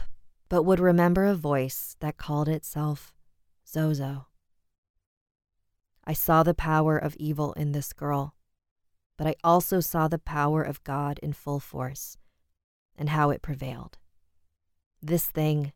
but 0.49 0.63
would 0.63 0.79
remember 0.79 1.25
a 1.25 1.35
voice 1.35 1.95
that 1.99 2.17
called 2.17 2.49
itself 2.49 3.13
Zozo. 3.67 4.27
I 6.03 6.13
saw 6.13 6.43
the 6.43 6.53
power 6.53 6.97
of 6.97 7.15
evil 7.15 7.53
in 7.53 7.71
this 7.71 7.93
girl, 7.93 8.35
but 9.17 9.25
I 9.25 9.35
also 9.43 9.79
saw 9.79 10.07
the 10.07 10.19
power 10.19 10.61
of 10.61 10.83
God 10.83 11.19
in 11.23 11.33
full 11.33 11.59
force 11.59 12.17
and 12.97 13.09
how 13.09 13.29
it 13.29 13.41
prevailed. 13.41 13.97
This 15.07 15.27
thing 15.27 15.71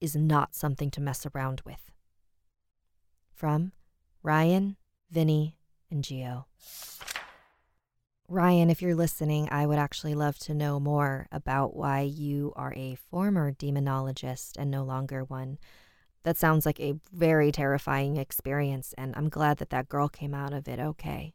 is 0.00 0.14
not 0.14 0.54
something 0.54 0.88
to 0.92 1.00
mess 1.00 1.26
around 1.26 1.62
with. 1.64 1.90
From 3.34 3.72
Ryan, 4.22 4.76
Vinny, 5.10 5.58
and 5.90 6.04
Geo. 6.04 6.46
Ryan, 8.28 8.70
if 8.70 8.80
you're 8.80 8.94
listening, 8.94 9.48
I 9.50 9.66
would 9.66 9.80
actually 9.80 10.14
love 10.14 10.38
to 10.38 10.54
know 10.54 10.78
more 10.78 11.26
about 11.32 11.74
why 11.74 12.02
you 12.02 12.52
are 12.54 12.72
a 12.76 12.94
former 13.10 13.50
demonologist 13.50 14.52
and 14.56 14.70
no 14.70 14.84
longer 14.84 15.24
one. 15.24 15.58
That 16.22 16.36
sounds 16.36 16.64
like 16.64 16.78
a 16.78 17.00
very 17.12 17.50
terrifying 17.50 18.16
experience, 18.16 18.94
and 18.96 19.12
I'm 19.16 19.28
glad 19.28 19.56
that 19.56 19.70
that 19.70 19.88
girl 19.88 20.08
came 20.08 20.34
out 20.34 20.52
of 20.52 20.68
it 20.68 20.78
okay. 20.78 21.34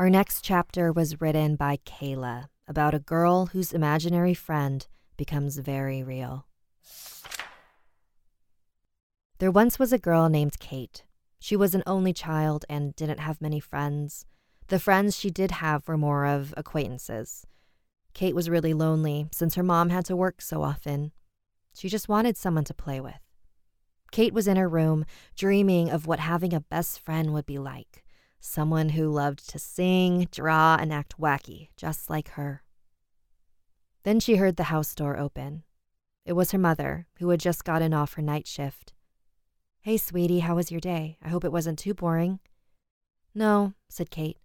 Our 0.00 0.08
next 0.08 0.42
chapter 0.42 0.94
was 0.94 1.20
written 1.20 1.56
by 1.56 1.76
Kayla 1.84 2.46
about 2.66 2.94
a 2.94 2.98
girl 2.98 3.50
whose 3.52 3.70
imaginary 3.70 4.32
friend 4.32 4.86
becomes 5.18 5.58
very 5.58 6.02
real. 6.02 6.46
There 9.40 9.50
once 9.50 9.78
was 9.78 9.92
a 9.92 9.98
girl 9.98 10.30
named 10.30 10.58
Kate. 10.58 11.04
She 11.38 11.54
was 11.54 11.74
an 11.74 11.82
only 11.86 12.14
child 12.14 12.64
and 12.66 12.96
didn't 12.96 13.20
have 13.20 13.42
many 13.42 13.60
friends. 13.60 14.24
The 14.68 14.78
friends 14.78 15.18
she 15.18 15.28
did 15.28 15.50
have 15.50 15.86
were 15.86 15.98
more 15.98 16.24
of 16.24 16.54
acquaintances. 16.56 17.46
Kate 18.14 18.34
was 18.34 18.48
really 18.48 18.72
lonely 18.72 19.28
since 19.32 19.54
her 19.56 19.62
mom 19.62 19.90
had 19.90 20.06
to 20.06 20.16
work 20.16 20.40
so 20.40 20.62
often. 20.62 21.12
She 21.74 21.90
just 21.90 22.08
wanted 22.08 22.38
someone 22.38 22.64
to 22.64 22.72
play 22.72 23.02
with. 23.02 23.20
Kate 24.12 24.32
was 24.32 24.48
in 24.48 24.56
her 24.56 24.66
room, 24.66 25.04
dreaming 25.36 25.90
of 25.90 26.06
what 26.06 26.20
having 26.20 26.54
a 26.54 26.60
best 26.60 27.00
friend 27.00 27.34
would 27.34 27.44
be 27.44 27.58
like 27.58 28.02
someone 28.40 28.90
who 28.90 29.08
loved 29.08 29.48
to 29.50 29.58
sing, 29.58 30.26
draw, 30.30 30.76
and 30.80 30.92
act 30.92 31.18
wacky, 31.18 31.68
just 31.76 32.10
like 32.10 32.30
her. 32.30 32.62
Then 34.02 34.18
she 34.18 34.36
heard 34.36 34.56
the 34.56 34.64
house 34.64 34.94
door 34.94 35.18
open. 35.18 35.62
It 36.24 36.32
was 36.32 36.52
her 36.52 36.58
mother, 36.58 37.06
who 37.18 37.28
had 37.28 37.40
just 37.40 37.64
gotten 37.64 37.92
off 37.92 38.14
her 38.14 38.22
night 38.22 38.46
shift. 38.46 38.94
Hey, 39.82 39.96
sweetie, 39.96 40.40
how 40.40 40.56
was 40.56 40.70
your 40.70 40.80
day? 40.80 41.16
I 41.22 41.28
hope 41.28 41.44
it 41.44 41.52
wasn't 41.52 41.78
too 41.78 41.94
boring. 41.94 42.40
No, 43.34 43.74
said 43.88 44.10
Kate. 44.10 44.38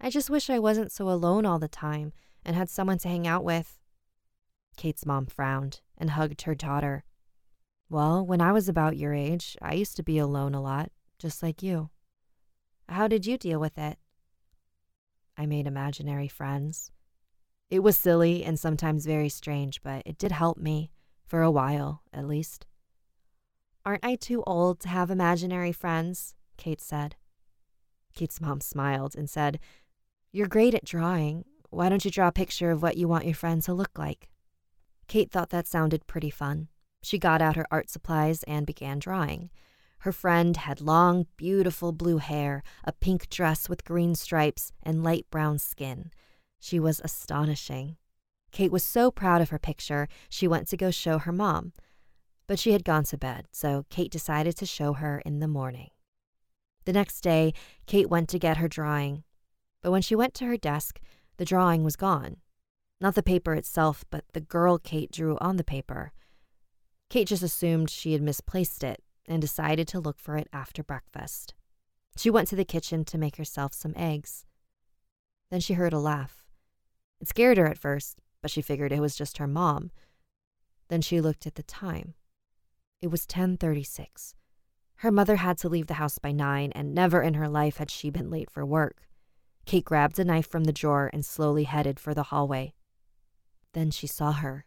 I 0.00 0.10
just 0.10 0.30
wish 0.30 0.50
I 0.50 0.58
wasn't 0.58 0.92
so 0.92 1.08
alone 1.08 1.46
all 1.46 1.58
the 1.58 1.68
time 1.68 2.12
and 2.44 2.56
had 2.56 2.68
someone 2.68 2.98
to 2.98 3.08
hang 3.08 3.26
out 3.26 3.44
with. 3.44 3.78
Kate's 4.76 5.06
mom 5.06 5.26
frowned 5.26 5.80
and 5.96 6.10
hugged 6.10 6.42
her 6.42 6.54
daughter. 6.54 7.04
Well, 7.88 8.26
when 8.26 8.40
I 8.40 8.52
was 8.52 8.68
about 8.68 8.96
your 8.96 9.14
age, 9.14 9.56
I 9.62 9.74
used 9.74 9.96
to 9.96 10.02
be 10.02 10.18
alone 10.18 10.54
a 10.54 10.62
lot, 10.62 10.90
just 11.18 11.42
like 11.42 11.62
you. 11.62 11.90
How 12.88 13.08
did 13.08 13.26
you 13.26 13.38
deal 13.38 13.58
with 13.58 13.78
it? 13.78 13.98
I 15.36 15.46
made 15.46 15.66
imaginary 15.66 16.28
friends. 16.28 16.92
It 17.70 17.80
was 17.80 17.96
silly 17.96 18.44
and 18.44 18.58
sometimes 18.58 19.06
very 19.06 19.28
strange, 19.28 19.82
but 19.82 20.02
it 20.06 20.18
did 20.18 20.32
help 20.32 20.58
me, 20.58 20.92
for 21.26 21.42
a 21.42 21.50
while 21.50 22.02
at 22.12 22.28
least. 22.28 22.66
Aren't 23.84 24.04
I 24.04 24.14
too 24.16 24.42
old 24.46 24.80
to 24.80 24.88
have 24.88 25.10
imaginary 25.10 25.72
friends? 25.72 26.34
Kate 26.56 26.80
said. 26.80 27.16
Kate's 28.14 28.40
mom 28.40 28.60
smiled 28.60 29.16
and 29.16 29.28
said, 29.28 29.58
You're 30.32 30.46
great 30.46 30.74
at 30.74 30.84
drawing. 30.84 31.44
Why 31.70 31.88
don't 31.88 32.04
you 32.04 32.10
draw 32.10 32.28
a 32.28 32.32
picture 32.32 32.70
of 32.70 32.82
what 32.82 32.96
you 32.96 33.08
want 33.08 33.24
your 33.24 33.34
friend 33.34 33.62
to 33.64 33.74
look 33.74 33.98
like? 33.98 34.30
Kate 35.08 35.30
thought 35.30 35.50
that 35.50 35.66
sounded 35.66 36.06
pretty 36.06 36.30
fun. 36.30 36.68
She 37.02 37.18
got 37.18 37.42
out 37.42 37.56
her 37.56 37.66
art 37.70 37.90
supplies 37.90 38.42
and 38.44 38.64
began 38.64 38.98
drawing. 38.98 39.50
Her 40.04 40.12
friend 40.12 40.58
had 40.58 40.82
long, 40.82 41.28
beautiful 41.38 41.90
blue 41.90 42.18
hair, 42.18 42.62
a 42.84 42.92
pink 42.92 43.30
dress 43.30 43.70
with 43.70 43.86
green 43.86 44.14
stripes, 44.14 44.70
and 44.82 45.02
light 45.02 45.24
brown 45.30 45.58
skin. 45.58 46.10
She 46.60 46.78
was 46.78 47.00
astonishing. 47.02 47.96
Kate 48.52 48.70
was 48.70 48.84
so 48.84 49.10
proud 49.10 49.40
of 49.40 49.48
her 49.48 49.58
picture, 49.58 50.06
she 50.28 50.46
went 50.46 50.68
to 50.68 50.76
go 50.76 50.90
show 50.90 51.16
her 51.16 51.32
mom. 51.32 51.72
But 52.46 52.58
she 52.58 52.72
had 52.72 52.84
gone 52.84 53.04
to 53.04 53.16
bed, 53.16 53.46
so 53.50 53.86
Kate 53.88 54.10
decided 54.10 54.58
to 54.58 54.66
show 54.66 54.92
her 54.92 55.20
in 55.24 55.38
the 55.38 55.48
morning. 55.48 55.88
The 56.84 56.92
next 56.92 57.22
day, 57.22 57.54
Kate 57.86 58.10
went 58.10 58.28
to 58.28 58.38
get 58.38 58.58
her 58.58 58.68
drawing. 58.68 59.24
But 59.80 59.90
when 59.90 60.02
she 60.02 60.14
went 60.14 60.34
to 60.34 60.44
her 60.44 60.58
desk, 60.58 61.00
the 61.38 61.46
drawing 61.46 61.82
was 61.82 61.96
gone. 61.96 62.42
Not 63.00 63.14
the 63.14 63.22
paper 63.22 63.54
itself, 63.54 64.04
but 64.10 64.26
the 64.34 64.42
girl 64.42 64.76
Kate 64.76 65.10
drew 65.10 65.38
on 65.40 65.56
the 65.56 65.64
paper. 65.64 66.12
Kate 67.08 67.28
just 67.28 67.42
assumed 67.42 67.88
she 67.88 68.12
had 68.12 68.20
misplaced 68.20 68.84
it 68.84 69.02
and 69.26 69.40
decided 69.40 69.88
to 69.88 70.00
look 70.00 70.18
for 70.18 70.36
it 70.36 70.48
after 70.52 70.82
breakfast. 70.82 71.54
She 72.16 72.30
went 72.30 72.48
to 72.48 72.56
the 72.56 72.64
kitchen 72.64 73.04
to 73.06 73.18
make 73.18 73.36
herself 73.36 73.72
some 73.74 73.94
eggs. 73.96 74.44
Then 75.50 75.60
she 75.60 75.74
heard 75.74 75.92
a 75.92 75.98
laugh. 75.98 76.44
It 77.20 77.28
scared 77.28 77.58
her 77.58 77.66
at 77.66 77.78
first, 77.78 78.20
but 78.40 78.50
she 78.50 78.62
figured 78.62 78.92
it 78.92 79.00
was 79.00 79.16
just 79.16 79.38
her 79.38 79.46
mom. 79.46 79.90
Then 80.88 81.00
she 81.00 81.20
looked 81.20 81.46
at 81.46 81.54
the 81.54 81.62
time. 81.62 82.14
It 83.00 83.08
was 83.08 83.26
10:36. 83.26 84.34
Her 84.96 85.10
mother 85.10 85.36
had 85.36 85.58
to 85.58 85.68
leave 85.68 85.86
the 85.86 85.94
house 85.94 86.18
by 86.18 86.32
9 86.32 86.72
and 86.72 86.94
never 86.94 87.20
in 87.20 87.34
her 87.34 87.48
life 87.48 87.78
had 87.78 87.90
she 87.90 88.10
been 88.10 88.30
late 88.30 88.50
for 88.50 88.64
work. 88.64 89.08
Kate 89.66 89.84
grabbed 89.84 90.18
a 90.18 90.24
knife 90.24 90.46
from 90.48 90.64
the 90.64 90.72
drawer 90.72 91.10
and 91.12 91.24
slowly 91.24 91.64
headed 91.64 91.98
for 91.98 92.14
the 92.14 92.24
hallway. 92.24 92.74
Then 93.72 93.90
she 93.90 94.06
saw 94.06 94.32
her. 94.32 94.66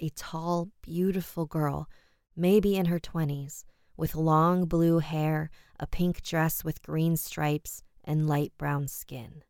A 0.00 0.10
tall, 0.10 0.70
beautiful 0.82 1.44
girl, 1.46 1.88
maybe 2.36 2.76
in 2.76 2.86
her 2.86 3.00
20s, 3.00 3.64
with 3.98 4.14
long 4.14 4.64
blue 4.64 5.00
hair, 5.00 5.50
a 5.78 5.86
pink 5.86 6.22
dress 6.22 6.64
with 6.64 6.80
green 6.82 7.16
stripes, 7.16 7.82
and 8.04 8.28
light 8.28 8.52
brown 8.56 8.88
skin. 8.88 9.42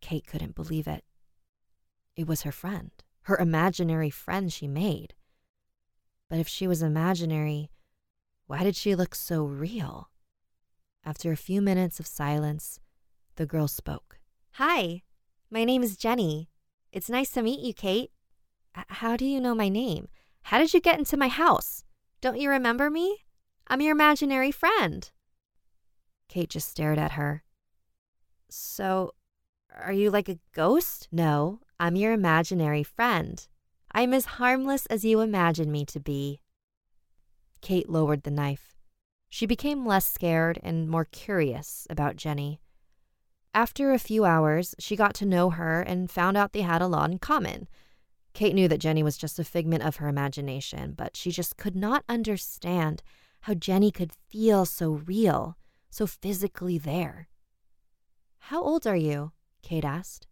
Kate 0.00 0.26
couldn't 0.26 0.54
believe 0.54 0.86
it. 0.86 1.04
It 2.14 2.26
was 2.26 2.42
her 2.42 2.52
friend, 2.52 2.92
her 3.22 3.36
imaginary 3.36 4.10
friend 4.10 4.50
she 4.50 4.68
made. 4.68 5.12
But 6.30 6.38
if 6.38 6.48
she 6.48 6.66
was 6.66 6.82
imaginary, 6.82 7.68
why 8.46 8.62
did 8.62 8.76
she 8.76 8.94
look 8.94 9.14
so 9.14 9.44
real? 9.44 10.08
After 11.04 11.32
a 11.32 11.36
few 11.36 11.60
minutes 11.60 11.98
of 11.98 12.06
silence, 12.06 12.78
the 13.34 13.46
girl 13.46 13.68
spoke. 13.68 14.18
Hi, 14.52 15.02
My 15.50 15.64
name 15.64 15.82
is 15.82 15.96
Jenny. 15.96 16.48
It's 16.92 17.10
nice 17.10 17.30
to 17.32 17.42
meet 17.42 17.60
you, 17.60 17.74
Kate. 17.74 18.10
How 18.72 19.16
do 19.16 19.24
you 19.24 19.40
know 19.40 19.54
my 19.54 19.68
name? 19.68 20.08
How 20.42 20.58
did 20.58 20.74
you 20.74 20.80
get 20.80 20.98
into 20.98 21.16
my 21.16 21.28
house? 21.28 21.84
Don't 22.20 22.38
you 22.38 22.50
remember 22.50 22.90
me? 22.90 23.24
I'm 23.66 23.80
your 23.80 23.92
imaginary 23.92 24.50
friend. 24.50 25.10
Kate 26.28 26.50
just 26.50 26.68
stared 26.68 26.98
at 26.98 27.12
her. 27.12 27.42
So, 28.48 29.12
are 29.74 29.92
you 29.92 30.10
like 30.10 30.28
a 30.28 30.38
ghost? 30.52 31.08
No, 31.12 31.60
I'm 31.78 31.96
your 31.96 32.12
imaginary 32.12 32.82
friend. 32.82 33.46
I'm 33.92 34.14
as 34.14 34.24
harmless 34.24 34.86
as 34.86 35.04
you 35.04 35.20
imagine 35.20 35.70
me 35.70 35.84
to 35.86 36.00
be. 36.00 36.40
Kate 37.60 37.88
lowered 37.88 38.22
the 38.22 38.30
knife. 38.30 38.76
She 39.28 39.46
became 39.46 39.86
less 39.86 40.06
scared 40.06 40.58
and 40.62 40.88
more 40.88 41.04
curious 41.04 41.86
about 41.90 42.16
Jenny. 42.16 42.60
After 43.52 43.92
a 43.92 43.98
few 43.98 44.24
hours, 44.24 44.74
she 44.78 44.96
got 44.96 45.14
to 45.14 45.26
know 45.26 45.50
her 45.50 45.80
and 45.82 46.10
found 46.10 46.36
out 46.36 46.52
they 46.52 46.60
had 46.62 46.82
a 46.82 46.86
lot 46.86 47.10
in 47.10 47.18
common. 47.18 47.68
Kate 48.36 48.54
knew 48.54 48.68
that 48.68 48.80
Jenny 48.80 49.02
was 49.02 49.16
just 49.16 49.38
a 49.38 49.44
figment 49.44 49.82
of 49.82 49.96
her 49.96 50.08
imagination, 50.08 50.92
but 50.94 51.16
she 51.16 51.30
just 51.30 51.56
could 51.56 51.74
not 51.74 52.04
understand 52.06 53.02
how 53.40 53.54
Jenny 53.54 53.90
could 53.90 54.12
feel 54.28 54.66
so 54.66 54.90
real, 55.06 55.56
so 55.88 56.06
physically 56.06 56.76
there. 56.76 57.28
How 58.38 58.62
old 58.62 58.86
are 58.86 58.94
you? 58.94 59.32
Kate 59.62 59.86
asked. 59.86 60.26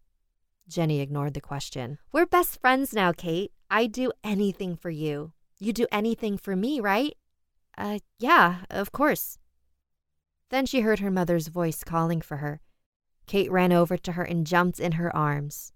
Jenny 0.68 1.00
ignored 1.00 1.32
the 1.32 1.40
question. 1.40 1.96
We're 2.12 2.26
best 2.26 2.60
friends 2.60 2.92
now, 2.92 3.12
Kate. 3.12 3.52
I'd 3.70 3.92
do 3.92 4.12
anything 4.22 4.76
for 4.76 4.90
you. 4.90 5.32
You 5.58 5.72
do 5.72 5.86
anything 5.90 6.36
for 6.36 6.54
me, 6.54 6.80
right? 6.80 7.16
Uh, 7.78 8.00
yeah, 8.18 8.64
of 8.68 8.92
course. 8.92 9.38
Then 10.50 10.66
she 10.66 10.82
heard 10.82 10.98
her 10.98 11.10
mother's 11.10 11.48
voice 11.48 11.82
calling 11.82 12.20
for 12.20 12.36
her. 12.36 12.60
Kate 13.26 13.50
ran 13.50 13.72
over 13.72 13.96
to 13.96 14.12
her 14.12 14.24
and 14.24 14.46
jumped 14.46 14.78
in 14.78 14.92
her 14.92 15.14
arms. 15.16 15.72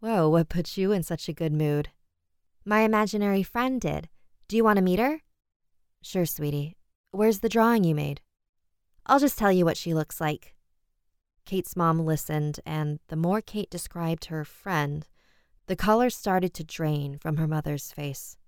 Whoa, 0.00 0.30
what 0.30 0.48
put 0.48 0.78
you 0.78 0.92
in 0.92 1.02
such 1.02 1.28
a 1.28 1.34
good 1.34 1.52
mood? 1.52 1.90
My 2.64 2.80
imaginary 2.80 3.42
friend 3.42 3.78
did. 3.78 4.08
Do 4.48 4.56
you 4.56 4.64
want 4.64 4.78
to 4.78 4.82
meet 4.82 4.98
her? 4.98 5.20
Sure, 6.02 6.24
sweetie. 6.24 6.76
Where's 7.10 7.40
the 7.40 7.50
drawing 7.50 7.84
you 7.84 7.94
made? 7.94 8.22
I'll 9.04 9.18
just 9.18 9.38
tell 9.38 9.52
you 9.52 9.66
what 9.66 9.76
she 9.76 9.92
looks 9.92 10.18
like. 10.18 10.54
Kate's 11.44 11.76
mom 11.76 11.98
listened, 12.06 12.60
and 12.64 12.98
the 13.08 13.16
more 13.16 13.42
Kate 13.42 13.68
described 13.68 14.26
her 14.26 14.44
friend, 14.44 15.06
the 15.66 15.76
color 15.76 16.08
started 16.08 16.54
to 16.54 16.64
drain 16.64 17.18
from 17.18 17.36
her 17.36 17.46
mother's 17.46 17.92
face. 17.92 18.38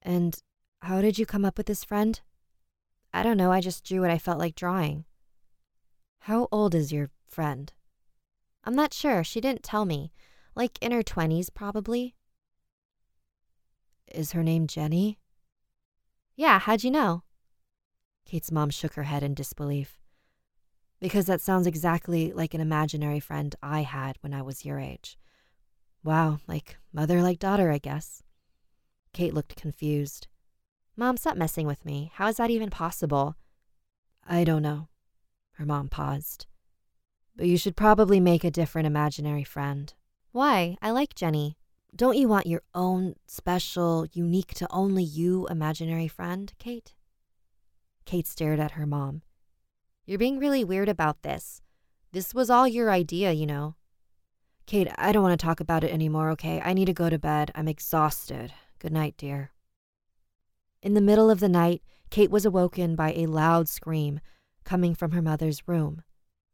And 0.00 0.42
how 0.80 1.02
did 1.02 1.18
you 1.18 1.26
come 1.26 1.44
up 1.44 1.58
with 1.58 1.66
this 1.66 1.84
friend? 1.84 2.20
I 3.12 3.22
don't 3.22 3.36
know, 3.36 3.52
I 3.52 3.60
just 3.60 3.84
drew 3.84 4.00
what 4.00 4.10
I 4.10 4.18
felt 4.18 4.38
like 4.38 4.54
drawing. 4.54 5.04
How 6.20 6.48
old 6.50 6.74
is 6.74 6.90
your 6.90 7.10
friend? 7.26 7.70
I'm 8.64 8.74
not 8.74 8.94
sure. 8.94 9.24
She 9.24 9.40
didn't 9.40 9.62
tell 9.62 9.84
me. 9.84 10.12
Like 10.54 10.78
in 10.80 10.92
her 10.92 11.02
20s, 11.02 11.48
probably. 11.52 12.14
Is 14.12 14.32
her 14.32 14.42
name 14.42 14.66
Jenny? 14.66 15.18
Yeah, 16.36 16.58
how'd 16.58 16.84
you 16.84 16.90
know? 16.90 17.22
Kate's 18.26 18.52
mom 18.52 18.70
shook 18.70 18.94
her 18.94 19.04
head 19.04 19.22
in 19.22 19.34
disbelief. 19.34 19.98
Because 21.00 21.26
that 21.26 21.40
sounds 21.40 21.66
exactly 21.66 22.32
like 22.32 22.54
an 22.54 22.60
imaginary 22.60 23.20
friend 23.20 23.54
I 23.62 23.82
had 23.82 24.16
when 24.20 24.32
I 24.32 24.42
was 24.42 24.64
your 24.64 24.78
age. 24.78 25.18
Wow, 26.04 26.38
like 26.46 26.76
mother 26.92 27.22
like 27.22 27.38
daughter, 27.38 27.70
I 27.70 27.78
guess. 27.78 28.22
Kate 29.12 29.34
looked 29.34 29.56
confused. 29.56 30.28
Mom, 30.96 31.16
stop 31.16 31.36
messing 31.36 31.66
with 31.66 31.84
me. 31.84 32.10
How 32.14 32.28
is 32.28 32.36
that 32.36 32.50
even 32.50 32.70
possible? 32.70 33.36
I 34.26 34.44
don't 34.44 34.62
know. 34.62 34.88
Her 35.52 35.66
mom 35.66 35.88
paused. 35.88 36.46
But 37.36 37.46
you 37.46 37.56
should 37.56 37.76
probably 37.76 38.20
make 38.20 38.44
a 38.44 38.50
different 38.50 38.86
imaginary 38.86 39.44
friend. 39.44 39.92
Why? 40.32 40.76
I 40.82 40.90
like 40.90 41.14
Jenny. 41.14 41.56
Don't 41.94 42.16
you 42.16 42.28
want 42.28 42.46
your 42.46 42.62
own 42.74 43.14
special, 43.26 44.06
unique 44.12 44.54
to 44.54 44.66
only 44.70 45.02
you 45.02 45.46
imaginary 45.48 46.08
friend, 46.08 46.52
Kate? 46.58 46.94
Kate 48.04 48.26
stared 48.26 48.60
at 48.60 48.72
her 48.72 48.86
mom. 48.86 49.22
You're 50.06 50.18
being 50.18 50.38
really 50.38 50.64
weird 50.64 50.88
about 50.88 51.22
this. 51.22 51.62
This 52.12 52.34
was 52.34 52.50
all 52.50 52.66
your 52.66 52.90
idea, 52.90 53.32
you 53.32 53.46
know. 53.46 53.76
Kate, 54.66 54.88
I 54.96 55.12
don't 55.12 55.22
want 55.22 55.38
to 55.38 55.44
talk 55.44 55.60
about 55.60 55.84
it 55.84 55.92
anymore, 55.92 56.30
okay? 56.30 56.60
I 56.64 56.72
need 56.72 56.86
to 56.86 56.94
go 56.94 57.10
to 57.10 57.18
bed. 57.18 57.50
I'm 57.54 57.68
exhausted. 57.68 58.52
Good 58.78 58.92
night, 58.92 59.14
dear. 59.16 59.52
In 60.82 60.94
the 60.94 61.00
middle 61.00 61.30
of 61.30 61.40
the 61.40 61.48
night, 61.48 61.82
Kate 62.10 62.30
was 62.30 62.44
awoken 62.44 62.96
by 62.96 63.12
a 63.12 63.26
loud 63.26 63.68
scream 63.68 64.20
coming 64.64 64.94
from 64.94 65.12
her 65.12 65.22
mother's 65.22 65.66
room. 65.68 66.02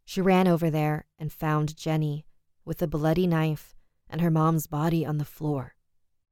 She 0.09 0.23
ran 0.23 0.49
over 0.49 0.71
there 0.71 1.05
and 1.19 1.31
found 1.31 1.77
Jenny 1.77 2.25
with 2.65 2.81
a 2.81 2.87
bloody 2.87 3.27
knife 3.27 3.77
and 4.09 4.23
her 4.23 4.31
mom's 4.31 4.67
body 4.67 5.05
on 5.05 5.19
the 5.19 5.25
floor. 5.27 5.75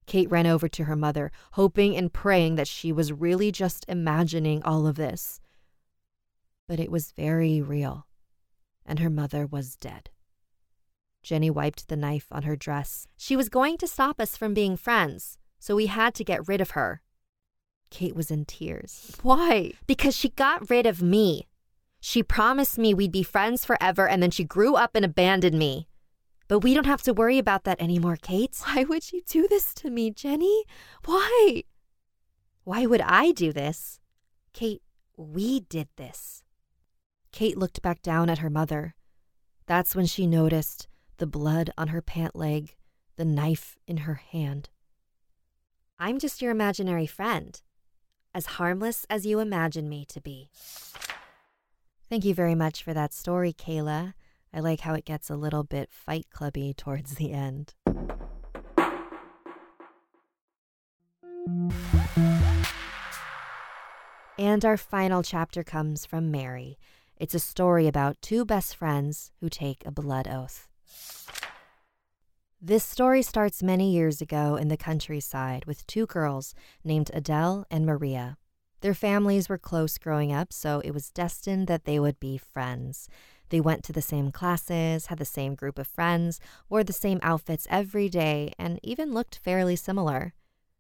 Kate 0.07 0.31
ran 0.31 0.47
over 0.47 0.67
to 0.67 0.85
her 0.85 0.97
mother, 0.97 1.31
hoping 1.53 1.95
and 1.95 2.11
praying 2.11 2.55
that 2.55 2.69
she 2.69 2.91
was 2.91 3.13
really 3.13 3.53
just 3.53 3.85
imagining 3.87 4.63
all 4.63 4.87
of 4.87 4.97
this. 4.97 5.41
But 6.67 6.81
it 6.81 6.91
was 6.91 7.13
very 7.13 7.61
real, 7.61 8.07
and 8.87 8.99
her 8.99 9.11
mother 9.11 9.45
was 9.45 9.77
dead. 9.77 10.09
Jenny 11.23 11.51
wiped 11.51 11.89
the 11.89 11.99
knife 11.99 12.29
on 12.33 12.45
her 12.45 12.57
dress. 12.57 13.07
She 13.19 13.37
was 13.37 13.51
going 13.51 13.77
to 13.77 13.87
stop 13.87 14.19
us 14.19 14.39
from 14.39 14.55
being 14.55 14.79
friends, 14.79 15.37
so 15.59 15.77
we 15.77 15.85
had 15.85 16.15
to 16.15 16.25
get 16.25 16.49
rid 16.49 16.63
of 16.63 16.71
her. 16.71 17.03
Kate 17.91 18.17
was 18.17 18.31
in 18.31 18.47
tears. 18.47 19.15
Why? 19.21 19.73
Because 19.87 20.17
she 20.17 20.31
got 20.31 20.71
rid 20.71 20.87
of 20.87 21.03
me. 21.03 21.47
She 22.09 22.23
promised 22.23 22.79
me 22.79 22.95
we'd 22.95 23.11
be 23.11 23.25
friends 23.25 23.65
forever 23.65 24.07
and 24.07 24.23
then 24.23 24.31
she 24.31 24.45
grew 24.45 24.77
up 24.77 24.95
and 24.95 25.05
abandoned 25.05 25.59
me. 25.59 25.89
But 26.47 26.61
we 26.61 26.73
don't 26.73 26.87
have 26.87 27.03
to 27.03 27.13
worry 27.13 27.37
about 27.37 27.65
that 27.65 27.83
anymore, 27.83 28.17
Kate. 28.17 28.57
Why 28.65 28.85
would 28.85 29.11
you 29.11 29.23
do 29.29 29.49
this 29.49 29.75
to 29.75 29.91
me, 29.91 30.13
Jenny? 30.13 30.63
Why? 31.05 31.65
Why 32.63 32.87
would 32.87 33.01
I 33.01 33.33
do 33.33 33.53
this? 33.53 33.99
Kate, 34.53 34.83
we 35.17 35.59
did 35.59 35.89
this. 35.97 36.45
Kate 37.33 37.59
looked 37.59 37.83
back 37.83 38.03
down 38.03 38.31
at 38.31 38.39
her 38.39 38.51
mother. 38.51 38.95
That's 39.67 39.97
when 39.97 40.07
she 40.07 40.29
noticed 40.29 40.87
the 41.17 41.27
blood 41.27 41.73
on 41.77 41.89
her 41.89 42.01
pant 42.01 42.37
leg, 42.37 42.77
the 43.17 43.25
knife 43.25 43.79
in 43.89 43.97
her 43.97 44.21
hand. 44.31 44.69
I'm 45.99 46.21
just 46.21 46.41
your 46.41 46.53
imaginary 46.53 47.07
friend, 47.07 47.61
as 48.33 48.47
harmless 48.47 49.07
as 49.11 49.27
you 49.27 49.41
imagine 49.41 49.89
me 49.89 50.05
to 50.05 50.21
be. 50.21 50.51
Thank 52.09 52.25
you 52.25 52.35
very 52.35 52.55
much 52.55 52.85
for 52.85 52.95
that 52.95 53.13
story, 53.13 53.53
Kayla. 53.53 54.15
I 54.55 54.61
like 54.61 54.81
how 54.81 54.95
it 54.95 55.05
gets 55.05 55.29
a 55.29 55.35
little 55.35 55.65
bit 55.65 55.91
fight 55.91 56.27
clubby 56.31 56.73
towards 56.77 57.17
the 57.17 57.33
end. 57.33 57.75
And 64.39 64.65
our 64.65 64.77
final 64.77 65.23
chapter 65.23 65.65
comes 65.65 66.07
from 66.07 66.31
Mary. 66.31 66.79
It's 67.17 67.35
a 67.35 67.41
story 67.41 67.89
about 67.89 68.21
two 68.23 68.45
best 68.45 68.77
friends 68.77 69.33
who 69.41 69.49
take 69.49 69.85
a 69.85 69.91
blood 69.91 70.29
oath. 70.29 70.69
This 72.61 72.85
story 72.85 73.23
starts 73.23 73.63
many 73.63 73.93
years 73.93 74.21
ago 74.21 74.57
in 74.57 74.69
the 74.69 74.77
countryside 74.77 75.65
with 75.65 75.87
two 75.87 76.07
girls 76.07 76.55
named 76.85 77.11
Adele 77.13 77.67
and 77.71 77.85
Maria. 77.85 78.37
Their 78.81 78.95
families 78.95 79.49
were 79.49 79.59
close 79.59 79.99
growing 79.99 80.33
up, 80.33 80.53
so 80.53 80.81
it 80.81 80.93
was 80.93 81.11
destined 81.11 81.67
that 81.67 81.85
they 81.85 81.99
would 81.99 82.21
be 82.21 82.39
friends. 82.39 83.09
They 83.49 83.61
went 83.61 83.85
to 83.85 83.93
the 83.93 84.03
same 84.03 84.33
classes, 84.33 85.07
had 85.07 85.19
the 85.19 85.25
same 85.25 85.55
group 85.55 85.79
of 85.79 85.87
friends, 85.87 86.41
wore 86.69 86.85
the 86.85 86.93
same 86.93 87.21
outfits 87.23 87.67
every 87.71 88.09
day, 88.09 88.53
and 88.59 88.81
even 88.83 89.15
looked 89.15 89.39
fairly 89.39 89.77
similar. 89.77 90.35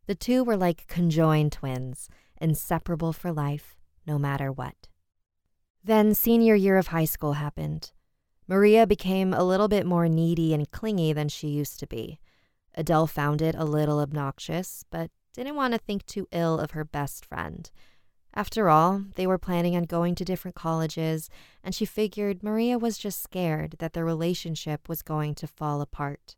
The 0.06 0.14
two 0.14 0.44
were 0.44 0.56
like 0.56 0.86
conjoined 0.86 1.52
twins, 1.52 2.08
inseparable 2.40 3.12
for 3.12 3.32
life, 3.32 3.76
no 4.06 4.18
matter 4.18 4.52
what. 4.52 4.88
Then, 5.82 6.14
senior 6.14 6.54
year 6.54 6.78
of 6.78 6.88
high 6.88 7.04
school 7.04 7.34
happened. 7.34 7.92
Maria 8.48 8.86
became 8.86 9.32
a 9.32 9.44
little 9.44 9.68
bit 9.68 9.86
more 9.86 10.08
needy 10.08 10.52
and 10.52 10.70
clingy 10.70 11.12
than 11.12 11.28
she 11.28 11.48
used 11.48 11.78
to 11.80 11.86
be. 11.86 12.18
Adele 12.74 13.06
found 13.06 13.40
it 13.40 13.54
a 13.56 13.64
little 13.64 14.00
obnoxious, 14.00 14.84
but 14.90 15.10
didn't 15.42 15.56
want 15.56 15.72
to 15.74 15.78
think 15.78 16.06
too 16.06 16.28
ill 16.32 16.58
of 16.58 16.72
her 16.72 16.84
best 16.84 17.24
friend. 17.24 17.70
After 18.34 18.68
all, 18.68 19.02
they 19.14 19.26
were 19.26 19.38
planning 19.38 19.74
on 19.74 19.84
going 19.84 20.14
to 20.16 20.24
different 20.24 20.54
colleges, 20.54 21.30
and 21.64 21.74
she 21.74 21.86
figured 21.86 22.42
Maria 22.42 22.78
was 22.78 22.98
just 22.98 23.22
scared 23.22 23.76
that 23.78 23.94
their 23.94 24.04
relationship 24.04 24.88
was 24.88 25.00
going 25.00 25.34
to 25.36 25.46
fall 25.46 25.80
apart. 25.80 26.36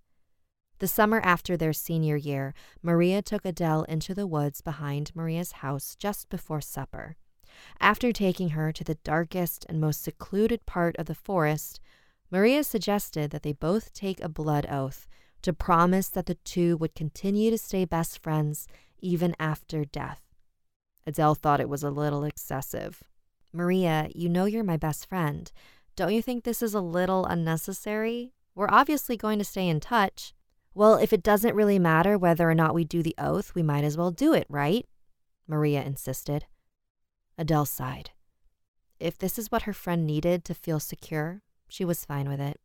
The 0.78 0.86
summer 0.86 1.20
after 1.20 1.56
their 1.56 1.72
senior 1.72 2.14
year, 2.14 2.54
Maria 2.82 3.20
took 3.20 3.44
Adele 3.44 3.82
into 3.84 4.14
the 4.14 4.28
woods 4.28 4.60
behind 4.60 5.10
Maria's 5.14 5.52
house 5.52 5.96
just 5.96 6.28
before 6.28 6.60
supper. 6.60 7.16
After 7.80 8.12
taking 8.12 8.50
her 8.50 8.70
to 8.70 8.84
the 8.84 8.94
darkest 8.96 9.66
and 9.68 9.80
most 9.80 10.02
secluded 10.02 10.66
part 10.66 10.94
of 10.96 11.06
the 11.06 11.16
forest, 11.16 11.80
Maria 12.30 12.62
suggested 12.62 13.32
that 13.32 13.42
they 13.42 13.52
both 13.52 13.92
take 13.92 14.20
a 14.20 14.28
blood 14.28 14.66
oath 14.70 15.08
to 15.42 15.52
promise 15.52 16.08
that 16.10 16.26
the 16.26 16.36
two 16.36 16.76
would 16.76 16.94
continue 16.94 17.50
to 17.50 17.58
stay 17.58 17.84
best 17.84 18.22
friends 18.22 18.68
even 19.00 19.34
after 19.38 19.84
death. 19.84 20.22
Adele 21.06 21.34
thought 21.34 21.60
it 21.60 21.68
was 21.68 21.82
a 21.82 21.90
little 21.90 22.24
excessive. 22.24 23.02
Maria, 23.52 24.08
you 24.14 24.28
know 24.28 24.44
you're 24.44 24.64
my 24.64 24.76
best 24.76 25.08
friend. 25.08 25.50
Don't 25.96 26.12
you 26.12 26.22
think 26.22 26.44
this 26.44 26.62
is 26.62 26.74
a 26.74 26.80
little 26.80 27.24
unnecessary? 27.24 28.32
We're 28.54 28.68
obviously 28.70 29.16
going 29.16 29.38
to 29.38 29.44
stay 29.44 29.68
in 29.68 29.80
touch. 29.80 30.34
Well, 30.74 30.96
if 30.96 31.12
it 31.12 31.22
doesn't 31.22 31.54
really 31.54 31.78
matter 31.78 32.18
whether 32.18 32.48
or 32.48 32.54
not 32.54 32.74
we 32.74 32.84
do 32.84 33.02
the 33.02 33.14
oath, 33.18 33.54
we 33.54 33.62
might 33.62 33.84
as 33.84 33.96
well 33.96 34.10
do 34.10 34.32
it, 34.32 34.46
right? 34.48 34.86
Maria 35.46 35.82
insisted. 35.82 36.44
Adele 37.36 37.66
sighed. 37.66 38.10
If 39.00 39.16
this 39.16 39.38
is 39.38 39.50
what 39.50 39.62
her 39.62 39.72
friend 39.72 40.06
needed 40.06 40.44
to 40.44 40.54
feel 40.54 40.78
secure, 40.78 41.42
she 41.68 41.84
was 41.84 42.04
fine 42.04 42.28
with 42.28 42.40
it. 42.40 42.60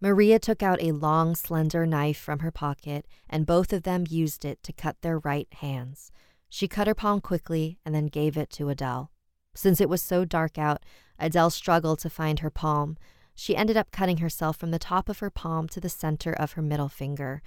Maria 0.00 0.38
took 0.38 0.62
out 0.62 0.82
a 0.82 0.92
long, 0.92 1.34
slender 1.34 1.86
knife 1.86 2.18
from 2.18 2.40
her 2.40 2.50
pocket, 2.50 3.06
and 3.28 3.46
both 3.46 3.72
of 3.72 3.84
them 3.84 4.04
used 4.08 4.44
it 4.44 4.62
to 4.62 4.72
cut 4.72 5.00
their 5.00 5.18
right 5.18 5.48
hands. 5.54 6.10
She 6.48 6.68
cut 6.68 6.86
her 6.86 6.94
palm 6.94 7.20
quickly 7.20 7.78
and 7.84 7.94
then 7.94 8.06
gave 8.06 8.36
it 8.36 8.50
to 8.50 8.68
Adele. 8.68 9.10
Since 9.54 9.80
it 9.80 9.88
was 9.88 10.02
so 10.02 10.24
dark 10.24 10.58
out, 10.58 10.84
Adele 11.18 11.50
struggled 11.50 12.00
to 12.00 12.10
find 12.10 12.40
her 12.40 12.50
palm. 12.50 12.96
She 13.34 13.56
ended 13.56 13.76
up 13.76 13.90
cutting 13.90 14.18
herself 14.18 14.56
from 14.56 14.70
the 14.70 14.78
top 14.78 15.08
of 15.08 15.20
her 15.20 15.30
palm 15.30 15.68
to 15.68 15.80
the 15.80 15.88
center 15.88 16.32
of 16.32 16.52
her 16.52 16.62
middle 16.62 16.88
finger. 16.88 17.42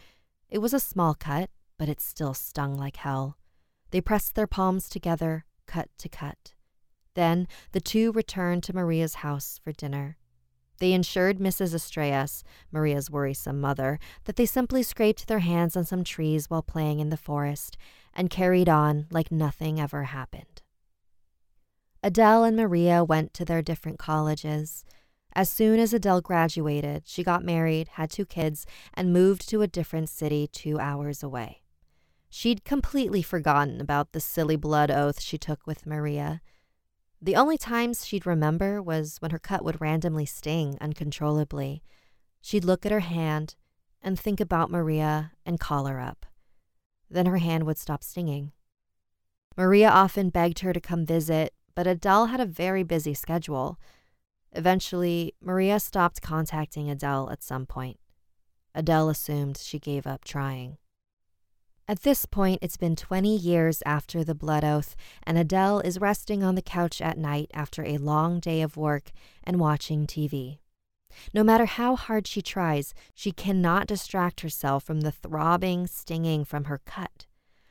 It 0.49 0.59
was 0.59 0.73
a 0.73 0.79
small 0.79 1.13
cut, 1.13 1.49
but 1.77 1.89
it 1.89 2.01
still 2.01 2.33
stung 2.33 2.75
like 2.75 2.97
hell. 2.97 3.37
They 3.91 4.01
pressed 4.01 4.35
their 4.35 4.47
palms 4.47 4.89
together, 4.89 5.45
cut 5.65 5.89
to 5.99 6.09
cut. 6.09 6.53
Then 7.13 7.47
the 7.71 7.81
two 7.81 8.11
returned 8.11 8.63
to 8.63 8.75
Maria's 8.75 9.15
house 9.15 9.59
for 9.63 9.71
dinner. 9.71 10.17
They 10.79 10.93
ensured 10.93 11.39
Mrs. 11.39 11.73
Estrellas, 11.73 12.43
Maria's 12.71 13.09
worrisome 13.09 13.59
mother, 13.59 13.99
that 14.25 14.35
they 14.35 14.45
simply 14.45 14.83
scraped 14.83 15.27
their 15.27 15.39
hands 15.39 15.75
on 15.75 15.85
some 15.85 16.03
trees 16.03 16.49
while 16.49 16.61
playing 16.61 16.99
in 16.99 17.09
the 17.09 17.17
forest 17.17 17.77
and 18.13 18.29
carried 18.29 18.69
on 18.69 19.07
like 19.09 19.31
nothing 19.31 19.79
ever 19.79 20.03
happened. 20.03 20.61
Adele 22.03 22.43
and 22.43 22.55
Maria 22.55 23.03
went 23.03 23.33
to 23.33 23.43
their 23.43 23.61
different 23.61 23.97
colleges. 23.97 24.85
As 25.33 25.49
soon 25.49 25.79
as 25.79 25.93
Adele 25.93 26.21
graduated, 26.21 27.03
she 27.05 27.23
got 27.23 27.43
married, 27.43 27.89
had 27.89 28.09
two 28.09 28.25
kids, 28.25 28.65
and 28.93 29.13
moved 29.13 29.49
to 29.49 29.61
a 29.61 29.67
different 29.67 30.09
city 30.09 30.47
two 30.47 30.79
hours 30.79 31.21
away. 31.21 31.63
She'd 32.29 32.65
completely 32.65 33.21
forgotten 33.21 33.81
about 33.81 34.11
the 34.11 34.19
silly 34.19 34.55
blood 34.55 34.91
oath 34.91 35.21
she 35.21 35.37
took 35.37 35.65
with 35.65 35.85
Maria. 35.85 36.41
The 37.21 37.35
only 37.35 37.57
times 37.57 38.05
she'd 38.05 38.25
remember 38.25 38.81
was 38.81 39.17
when 39.19 39.31
her 39.31 39.39
cut 39.39 39.63
would 39.63 39.81
randomly 39.81 40.25
sting 40.25 40.77
uncontrollably. 40.79 41.81
She'd 42.41 42.63
look 42.65 42.85
at 42.85 42.91
her 42.91 42.99
hand 42.99 43.55
and 44.01 44.19
think 44.19 44.39
about 44.39 44.69
Maria 44.69 45.31
and 45.45 45.59
call 45.59 45.87
her 45.87 45.99
up. 45.99 46.25
Then 47.09 47.25
her 47.25 47.37
hand 47.37 47.65
would 47.65 47.77
stop 47.77 48.03
stinging. 48.03 48.51
Maria 49.55 49.89
often 49.89 50.29
begged 50.29 50.59
her 50.59 50.73
to 50.73 50.79
come 50.79 51.05
visit, 51.05 51.53
but 51.73 51.87
Adele 51.87 52.27
had 52.27 52.39
a 52.39 52.45
very 52.45 52.83
busy 52.83 53.15
schedule. 53.15 53.79
Eventually, 54.51 55.33
Maria 55.41 55.79
stopped 55.79 56.21
contacting 56.21 56.89
Adele 56.89 57.29
at 57.31 57.43
some 57.43 57.65
point. 57.65 57.99
Adele 58.75 59.09
assumed 59.09 59.57
she 59.57 59.79
gave 59.79 60.05
up 60.05 60.23
trying. 60.23 60.77
At 61.89 62.01
this 62.01 62.25
point, 62.25 62.59
it's 62.61 62.75
been 62.75 62.97
20 62.97 63.33
years 63.33 63.81
after 63.85 64.21
the 64.21 64.35
blood 64.35 64.65
oath, 64.65 64.93
and 65.23 65.37
Adele 65.37 65.79
is 65.79 66.01
resting 66.01 66.43
on 66.43 66.55
the 66.55 66.61
couch 66.61 66.99
at 67.01 67.17
night 67.17 67.49
after 67.53 67.85
a 67.85 67.97
long 67.97 68.41
day 68.41 68.61
of 68.61 68.75
work 68.75 69.11
and 69.41 69.57
watching 69.57 70.05
TV. 70.05 70.59
No 71.33 71.45
matter 71.45 71.65
how 71.65 71.95
hard 71.95 72.27
she 72.27 72.41
tries, 72.41 72.93
she 73.15 73.31
cannot 73.31 73.87
distract 73.87 74.41
herself 74.41 74.83
from 74.83 74.99
the 74.99 75.13
throbbing, 75.13 75.87
stinging 75.87 76.43
from 76.43 76.65
her 76.65 76.81
cut. 76.85 77.25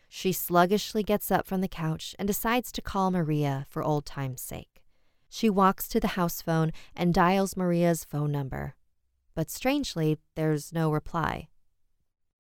She 0.09 0.33
sluggishly 0.33 1.02
gets 1.02 1.31
up 1.31 1.46
from 1.46 1.61
the 1.61 1.68
couch 1.68 2.14
and 2.18 2.26
decides 2.26 2.72
to 2.72 2.81
call 2.81 3.11
Maria 3.11 3.66
for 3.68 3.83
old 3.83 4.07
time's 4.07 4.40
sake. 4.40 4.83
She 5.29 5.50
walks 5.50 5.88
to 5.88 6.00
the 6.00 6.16
house 6.16 6.40
phone 6.40 6.72
and 6.96 7.12
dials 7.12 7.55
Maria's 7.55 8.02
phone 8.02 8.33
number. 8.33 8.76
But 9.35 9.50
strangely, 9.50 10.16
there's 10.37 10.72
no 10.72 10.90
reply. 10.90 11.48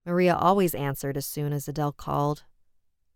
Maria 0.06 0.36
always 0.36 0.74
answered 0.74 1.16
as 1.16 1.26
soon 1.26 1.52
as 1.52 1.66
Adele 1.66 1.92
called. 1.92 2.44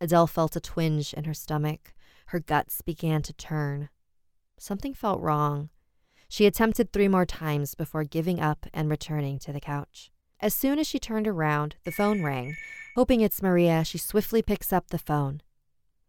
Adele 0.00 0.26
felt 0.26 0.57
a 0.57 0.61
twinge 0.61 1.14
in 1.14 1.24
her 1.24 1.35
stomach. 1.35 1.94
Her 2.26 2.40
guts 2.40 2.83
began 2.83 3.22
to 3.22 3.33
turn. 3.33 3.90
Something 4.59 4.92
felt 4.92 5.20
wrong. 5.20 5.70
She 6.29 6.46
attempted 6.46 6.92
three 6.92 7.09
more 7.09 7.26
times 7.26 7.74
before 7.74 8.05
giving 8.05 8.40
up 8.40 8.66
and 8.74 8.90
returning 8.90 9.38
to 9.40 9.53
the 9.53 9.61
couch. 9.61 10.11
As 10.40 10.55
soon 10.55 10.79
as 10.79 10.87
she 10.87 10.98
turned 10.98 11.29
around, 11.29 11.76
the 11.85 11.92
phone 11.92 12.22
rang. 12.22 12.57
Hoping 12.96 13.20
it's 13.20 13.42
Maria, 13.42 13.85
she 13.85 13.98
swiftly 13.98 14.42
picks 14.42 14.72
up 14.72 14.88
the 14.88 14.98
phone. 14.98 15.42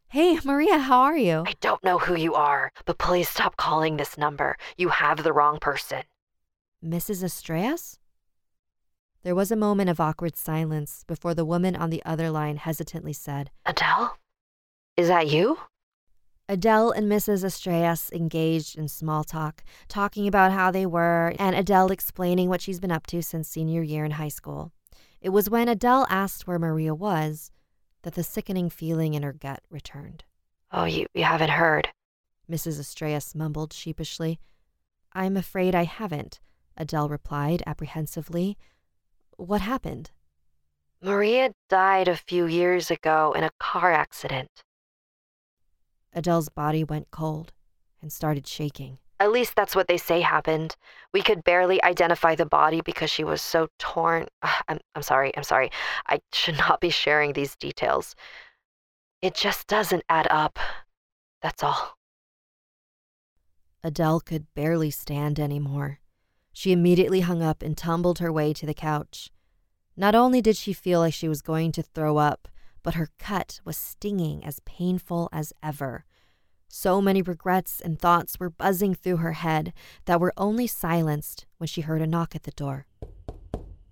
Hey, 0.10 0.40
Maria, 0.46 0.80
how 0.80 1.02
are 1.02 1.18
you? 1.18 1.44
I 1.46 1.54
don't 1.62 1.84
know 1.84 2.00
who 2.00 2.16
you 2.16 2.34
are, 2.34 2.72
but 2.86 2.98
please 2.98 3.30
stop 3.30 3.56
calling 3.56 3.98
this 3.98 4.18
number. 4.18 4.58
You 4.78 4.90
have 4.90 5.24
the 5.24 5.34
wrong 5.34 5.60
person. 5.60 6.04
Mrs. 6.84 7.24
Estrellas? 7.24 8.00
There 9.24 9.36
was 9.36 9.52
a 9.52 9.56
moment 9.56 9.90
of 9.90 10.00
awkward 10.00 10.36
silence 10.36 11.04
before 11.08 11.36
the 11.36 11.46
woman 11.46 11.76
on 11.76 11.92
the 11.92 12.04
other 12.04 12.32
line 12.32 12.58
hesitantly 12.58 13.14
said, 13.14 13.52
Adele? 13.66 14.18
Is 14.98 15.10
that 15.10 15.28
you? 15.28 15.60
Adele 16.50 16.92
and 16.92 17.10
Mrs. 17.10 17.44
Estrellas 17.44 18.10
engaged 18.12 18.78
in 18.78 18.88
small 18.88 19.24
talk, 19.24 19.64
talking 19.88 20.28
about 20.28 20.52
how 20.52 20.72
they 20.72 20.86
were, 20.86 21.34
and 21.38 21.56
Adele 21.56 21.92
explaining 21.92 22.50
what 22.50 22.62
she's 22.62 22.80
been 22.80 22.92
up 22.92 23.06
to 23.08 23.22
since 23.22 23.48
senior 23.48 23.84
year 23.84 24.04
in 24.04 24.12
high 24.12 24.28
school. 24.28 24.72
It 25.22 25.30
was 25.30 25.50
when 25.50 25.70
Adele 25.70 26.08
asked 26.10 26.48
where 26.48 26.60
Maria 26.60 26.96
was 26.96 27.52
that 28.02 28.16
the 28.16 28.24
sickening 28.24 28.70
feeling 28.70 29.14
in 29.14 29.22
her 29.24 29.34
gut 29.34 29.62
returned. 29.70 30.24
Oh, 30.72 30.86
you, 30.86 31.06
you 31.14 31.24
haven't 31.24 31.52
heard. 31.52 31.90
Mrs. 32.50 32.80
Estrellas 32.80 33.36
mumbled 33.36 33.72
sheepishly. 33.72 34.40
I'm 35.14 35.38
afraid 35.38 35.76
I 35.76 35.84
haven't, 35.84 36.40
Adele 36.76 37.08
replied 37.08 37.62
apprehensively. 37.68 38.58
What 39.42 39.62
happened? 39.62 40.12
Maria 41.02 41.52
died 41.68 42.08
a 42.08 42.16
few 42.16 42.46
years 42.46 42.92
ago 42.92 43.34
in 43.36 43.44
a 43.44 43.50
car 43.60 43.92
accident. 43.92 44.52
Adele's 46.14 46.50
body 46.50 46.84
went 46.84 47.10
cold 47.10 47.52
and 48.04 48.14
started 48.14 48.46
shaking. 48.46 49.00
At 49.20 49.32
least 49.32 49.56
that's 49.56 49.76
what 49.76 49.88
they 49.88 49.98
say 49.98 50.22
happened. 50.22 50.76
We 51.12 51.24
could 51.24 51.44
barely 51.44 51.82
identify 51.84 52.36
the 52.36 52.46
body 52.46 52.82
because 52.82 53.10
she 53.10 53.24
was 53.24 53.42
so 53.42 53.68
torn. 53.80 54.28
I'm, 54.68 54.80
I'm 54.94 55.02
sorry, 55.02 55.36
I'm 55.36 55.44
sorry. 55.44 55.72
I 56.06 56.20
should 56.32 56.60
not 56.60 56.80
be 56.80 56.92
sharing 56.92 57.34
these 57.34 57.56
details. 57.56 58.16
It 59.24 59.34
just 59.34 59.66
doesn't 59.66 60.04
add 60.08 60.28
up. 60.30 60.60
That's 61.42 61.64
all. 61.64 61.98
Adele 63.84 64.20
could 64.20 64.54
barely 64.54 64.92
stand 64.92 65.40
anymore. 65.40 66.01
She 66.54 66.72
immediately 66.72 67.22
hung 67.22 67.42
up 67.42 67.62
and 67.62 67.78
tumbled 67.78 68.20
her 68.20 68.32
way 68.32 68.54
to 68.54 68.66
the 68.66 68.74
couch. 68.74 69.30
Not 69.96 70.16
only 70.16 70.42
did 70.42 70.58
she 70.58 70.74
feel 70.74 71.00
like 71.00 71.14
she 71.14 71.28
was 71.28 71.42
going 71.42 71.72
to 71.74 71.84
throw 71.84 72.18
up, 72.18 72.48
but 72.84 72.96
her 72.96 73.10
cut 73.20 73.60
was 73.64 73.78
stinging 73.78 74.44
as 74.44 74.60
painful 74.66 75.30
as 75.32 75.54
ever. 75.62 76.06
So 76.68 77.02
many 77.02 77.22
regrets 77.22 77.82
and 77.82 78.00
thoughts 78.00 78.40
were 78.40 78.50
buzzing 78.50 78.96
through 78.96 79.18
her 79.18 79.34
head 79.34 79.74
that 80.06 80.20
were 80.20 80.34
only 80.38 80.68
silenced 80.68 81.46
when 81.58 81.68
she 81.68 81.82
heard 81.82 82.02
a 82.02 82.08
knock 82.08 82.36
at 82.36 82.44
the 82.44 82.52
door. 82.52 82.88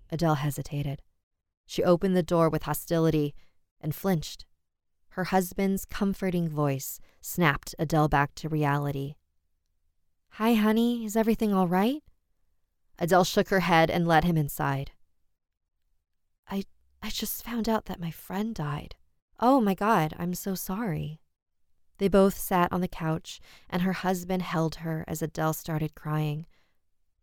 Adele 0.10 0.36
hesitated. 0.36 1.02
She 1.66 1.84
opened 1.84 2.16
the 2.16 2.24
door 2.24 2.50
with 2.50 2.64
hostility 2.64 3.36
and 3.82 3.94
flinched. 3.94 4.46
Her 5.10 5.26
husband's 5.26 5.86
comforting 5.86 6.48
voice 6.48 7.00
snapped 7.22 7.76
Adele 7.78 8.08
back 8.08 8.34
to 8.36 8.50
reality. 8.50 9.16
Hi, 10.34 10.54
honey, 10.54 11.06
is 11.06 11.16
everything 11.16 11.54
all 11.54 11.68
right? 11.68 12.02
Adele 13.00 13.24
shook 13.24 13.48
her 13.50 13.62
head 13.62 13.90
and 13.90 14.08
led 14.08 14.26
him 14.26 14.38
inside. 14.38 14.92
I 16.50 16.66
I 17.02 17.10
just 17.10 17.44
found 17.46 17.70
out 17.70 17.86
that 17.86 18.00
my 18.00 18.12
friend 18.12 18.54
died. 18.54 18.96
Oh 19.40 19.62
my 19.62 19.74
god, 19.74 20.14
I'm 20.20 20.34
so 20.34 20.54
sorry. 20.54 21.22
They 21.98 22.10
both 22.10 22.38
sat 22.38 22.72
on 22.72 22.82
the 22.82 22.88
couch, 22.88 23.40
and 23.70 23.82
her 23.82 23.94
husband 23.94 24.42
held 24.42 24.76
her 24.76 25.06
as 25.08 25.22
Adele 25.22 25.54
started 25.54 25.96
crying. 25.96 26.46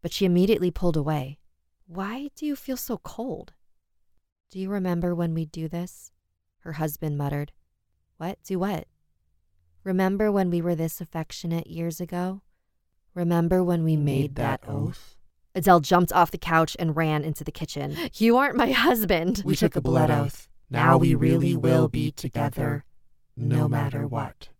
But 0.00 0.12
she 0.12 0.24
immediately 0.24 0.70
pulled 0.70 0.96
away. 0.96 1.38
Why 1.86 2.30
do 2.34 2.46
you 2.46 2.56
feel 2.56 2.76
so 2.76 2.98
cold? 2.98 3.52
Do 4.50 4.58
you 4.58 4.70
remember 4.70 5.14
when 5.14 5.34
we 5.34 5.44
do 5.44 5.68
this? 5.68 6.10
Her 6.60 6.72
husband 6.72 7.18
muttered. 7.18 7.52
What? 8.16 8.38
Do 8.44 8.58
what? 8.58 8.86
Remember 9.84 10.32
when 10.32 10.50
we 10.50 10.60
were 10.60 10.74
this 10.74 11.00
affectionate 11.00 11.68
years 11.68 12.00
ago? 12.00 12.42
Remember 13.14 13.62
when 13.62 13.84
we 13.84 13.96
made, 13.96 14.04
made 14.04 14.34
that, 14.36 14.62
that 14.62 14.70
oath? 14.70 15.15
Adele 15.57 15.81
jumped 15.81 16.12
off 16.12 16.31
the 16.31 16.38
couch 16.38 16.77
and 16.79 16.95
ran 16.95 17.25
into 17.25 17.42
the 17.42 17.51
kitchen. 17.51 17.97
You 18.14 18.37
aren't 18.37 18.57
my 18.57 18.73
husband. 18.73 19.42
We 19.45 19.57
took 19.57 19.75
a 19.75 19.81
blood 19.81 20.11
oath. 20.11 20.49
Now 20.69 20.99
we 20.99 21.14
really 21.14 21.57
will 21.57 21.88
be 21.88 22.12
together, 22.12 22.85
no 23.37 23.66
matter 23.66 24.07
what. 24.07 24.51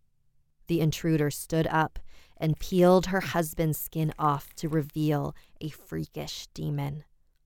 The 0.65 0.81
intruder 0.81 1.29
stood 1.29 1.67
up 1.67 1.99
and 2.35 2.59
peeled 2.59 3.07
her 3.07 3.21
husband's 3.21 3.77
skin 3.77 4.11
off 4.17 4.53
to 4.55 4.69
reveal 4.69 5.35
a 5.61 5.69
freakish 5.69 6.47
demon. 6.55 7.03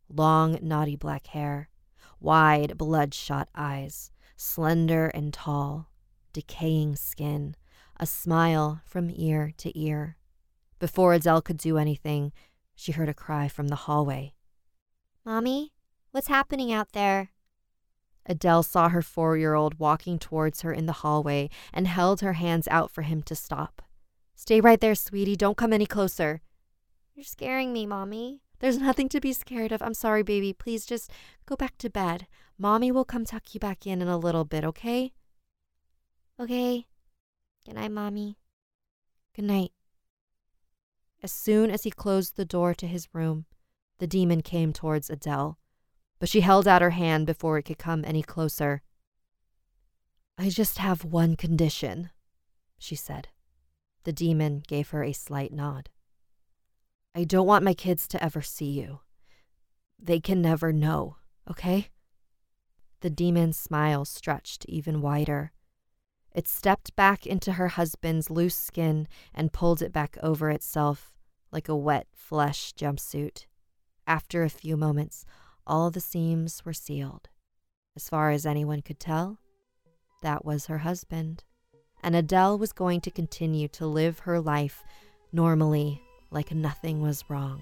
Long, 0.10 0.58
knotty 0.62 0.96
black 0.96 1.28
hair, 1.28 1.68
wide, 2.22 2.78
bloodshot 2.78 3.50
eyes, 3.54 4.12
slender 4.38 5.08
and 5.08 5.34
tall, 5.34 5.90
decaying 6.32 6.96
skin, 6.96 7.56
a 8.00 8.06
smile 8.06 8.82
from 8.86 9.12
ear 9.14 9.52
to 9.58 9.78
ear. 9.78 10.16
Before 10.80 11.14
Adele 11.14 11.42
could 11.42 11.58
do 11.58 11.78
anything, 11.78 12.32
she 12.82 12.94
heard 12.94 13.10
a 13.10 13.13
cry 13.13 13.48
from 13.48 13.67
the 13.67 13.76
hallway. 13.76 14.34
Mommy, 15.24 15.72
what's 16.10 16.28
happening 16.28 16.74
out 16.74 16.94
there? 16.94 17.30
Adele 18.26 18.63
saw 18.63 18.89
her 18.89 19.04
four 19.04 19.38
year 19.38 19.54
old 19.54 19.78
walking 19.78 20.17
towards 20.17 20.62
her 20.62 20.74
in 20.74 20.88
the 20.88 21.02
hallway 21.04 21.50
and 21.72 21.88
held 21.88 22.22
her 22.22 22.34
hands 22.34 22.67
out 22.70 22.89
for 22.89 23.04
him 23.04 23.22
to 23.24 23.36
stop. 23.36 23.84
Stay 24.36 24.60
right 24.60 24.82
there, 24.82 24.96
sweetie. 24.96 25.36
Don't 25.36 25.58
come 25.58 25.74
any 25.74 25.86
closer. 25.86 26.41
You're 27.13 27.24
scaring 27.24 27.72
me, 27.72 27.86
Mommy. 27.86 28.41
There's 28.60 28.80
nothing 28.80 29.10
to 29.10 29.22
be 29.22 29.34
scared 29.34 29.72
of. 29.72 29.84
I'm 29.84 29.94
sorry, 29.94 30.24
baby. 30.24 30.52
Please 30.52 30.86
just 30.88 31.12
go 31.46 31.56
back 31.56 31.78
to 31.80 31.89
bed. 31.89 32.26
Mommy 32.58 32.91
will 32.91 33.06
come 33.06 33.26
tuck 33.26 33.54
you 33.54 33.60
back 33.60 33.86
in 33.86 34.02
in 34.02 34.08
a 34.08 34.17
little 34.17 34.46
bit, 34.46 34.63
okay? 34.63 35.13
Okay. 36.39 36.88
Good 37.63 37.76
night, 37.76 37.91
Mommy. 37.91 38.38
Good 39.36 39.46
night. 39.46 39.72
As 41.23 41.31
soon 41.31 41.69
as 41.69 41.84
he 41.84 41.91
closed 41.91 42.36
the 42.36 42.45
door 42.45 42.73
to 42.73 42.88
his 42.88 43.07
room, 43.13 43.45
the 43.99 44.07
demon 44.07 44.41
came 44.41 44.73
towards 44.73 45.10
Adele, 45.10 45.60
but 46.19 46.29
she 46.29 46.41
held 46.41 46.67
out 46.67 46.81
her 46.81 46.91
hand 46.91 47.27
before 47.27 47.57
it 47.57 47.63
could 47.63 47.77
come 47.77 48.03
any 48.03 48.23
closer. 48.23 48.81
I 50.38 50.49
just 50.49 50.79
have 50.79 51.05
one 51.05 51.36
condition, 51.36 52.10
she 52.79 52.95
said. 52.95 53.27
The 54.03 54.13
demon 54.13 54.63
gave 54.67 54.89
her 54.89 55.03
a 55.03 55.13
slight 55.13 55.53
nod. 55.53 55.89
I 57.13 57.23
don't 57.25 57.45
want 57.45 57.63
my 57.63 57.75
kids 57.75 58.07
to 58.10 58.23
ever 58.23 58.41
see 58.41 58.71
you. 58.71 59.01
They 59.99 60.19
can 60.19 60.41
never 60.41 60.73
know, 60.73 61.17
okay? 61.49 61.89
The 63.01 63.12
demon's 63.12 63.57
smile 63.57 64.05
stretched 64.05 64.65
even 64.65 65.01
wider. 65.01 65.51
It 66.34 66.48
stepped 66.48 66.96
back 66.96 67.26
into 67.26 67.54
her 67.54 67.70
husband's 67.70 68.30
loose 68.30 68.56
skin 68.56 69.08
and 69.34 69.52
pulled 69.52 69.82
it 69.82 69.91
back 69.91 70.17
over 70.24 70.50
itself 70.50 71.13
like 71.52 71.67
a 71.67 71.76
wet 71.76 72.08
flesh 72.13 72.74
jumpsuit. 72.74 73.46
After 74.08 74.44
a 74.44 74.50
few 74.50 74.78
moments, 74.78 75.26
all 75.67 75.91
the 75.91 76.00
seams 76.00 76.63
were 76.65 76.74
sealed. 76.74 77.30
As 77.96 78.08
far 78.08 78.32
as 78.32 78.46
anyone 78.46 78.82
could 78.82 79.00
tell, 79.00 79.39
that 80.22 80.46
was 80.46 80.67
her 80.67 80.80
husband. 80.80 81.44
And 82.02 82.15
Adele 82.15 82.58
was 82.58 82.72
going 82.72 83.02
to 83.02 83.12
continue 83.12 83.67
to 83.70 83.86
live 83.86 84.20
her 84.20 84.39
life 84.39 84.84
normally, 85.32 86.02
like 86.32 86.52
nothing 86.52 87.02
was 87.02 87.26
wrong. 87.30 87.62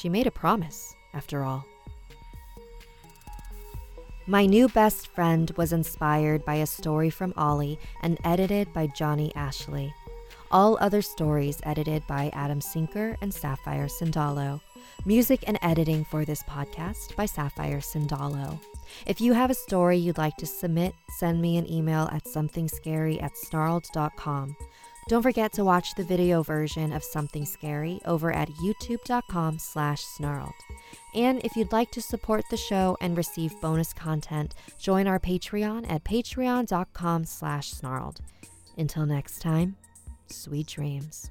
She 0.00 0.08
made 0.08 0.26
a 0.26 0.32
promise, 0.32 0.94
after 1.14 1.42
all. 1.42 1.64
My 4.26 4.44
new 4.46 4.68
best 4.68 5.08
friend 5.08 5.50
was 5.56 5.72
inspired 5.72 6.44
by 6.44 6.56
a 6.56 6.66
story 6.66 7.10
from 7.10 7.32
Ollie 7.36 7.78
and 8.02 8.18
edited 8.22 8.72
by 8.72 8.86
Johnny 8.88 9.34
Ashley. 9.34 9.92
All 10.50 10.76
other 10.80 11.00
stories 11.00 11.60
edited 11.62 12.06
by 12.06 12.30
Adam 12.34 12.60
Sinker 12.60 13.16
and 13.22 13.32
Sapphire 13.32 13.86
Sandalo. 13.86 14.60
Music 15.06 15.42
and 15.46 15.58
editing 15.62 16.04
for 16.04 16.24
this 16.24 16.42
podcast 16.42 17.16
by 17.16 17.24
Sapphire 17.24 17.80
Sandalo. 17.80 18.60
If 19.06 19.20
you 19.20 19.32
have 19.32 19.50
a 19.50 19.54
story 19.54 19.96
you'd 19.96 20.18
like 20.18 20.36
to 20.36 20.46
submit, 20.46 20.94
send 21.18 21.40
me 21.40 21.56
an 21.56 21.70
email 21.70 22.08
at 22.12 22.24
somethingscary 22.24 23.22
at 23.22 23.32
snarled.com. 23.36 24.56
Don't 25.08 25.22
forget 25.22 25.52
to 25.54 25.64
watch 25.64 25.94
the 25.94 26.04
video 26.04 26.42
version 26.42 26.92
of 26.92 27.02
Something 27.02 27.44
Scary 27.44 28.00
over 28.04 28.32
at 28.32 28.48
youtube.com 28.48 29.58
slash 29.58 30.02
snarled. 30.02 30.54
And 31.14 31.40
if 31.44 31.56
you'd 31.56 31.72
like 31.72 31.90
to 31.92 32.02
support 32.02 32.44
the 32.50 32.56
show 32.56 32.96
and 33.00 33.16
receive 33.16 33.60
bonus 33.60 33.92
content, 33.92 34.54
join 34.78 35.08
our 35.08 35.18
Patreon 35.18 35.90
at 35.90 36.04
patreon.com 36.04 37.24
slash 37.24 37.70
snarled. 37.70 38.20
Until 38.76 39.06
next 39.06 39.40
time, 39.40 39.76
sweet 40.28 40.68
dreams. 40.68 41.30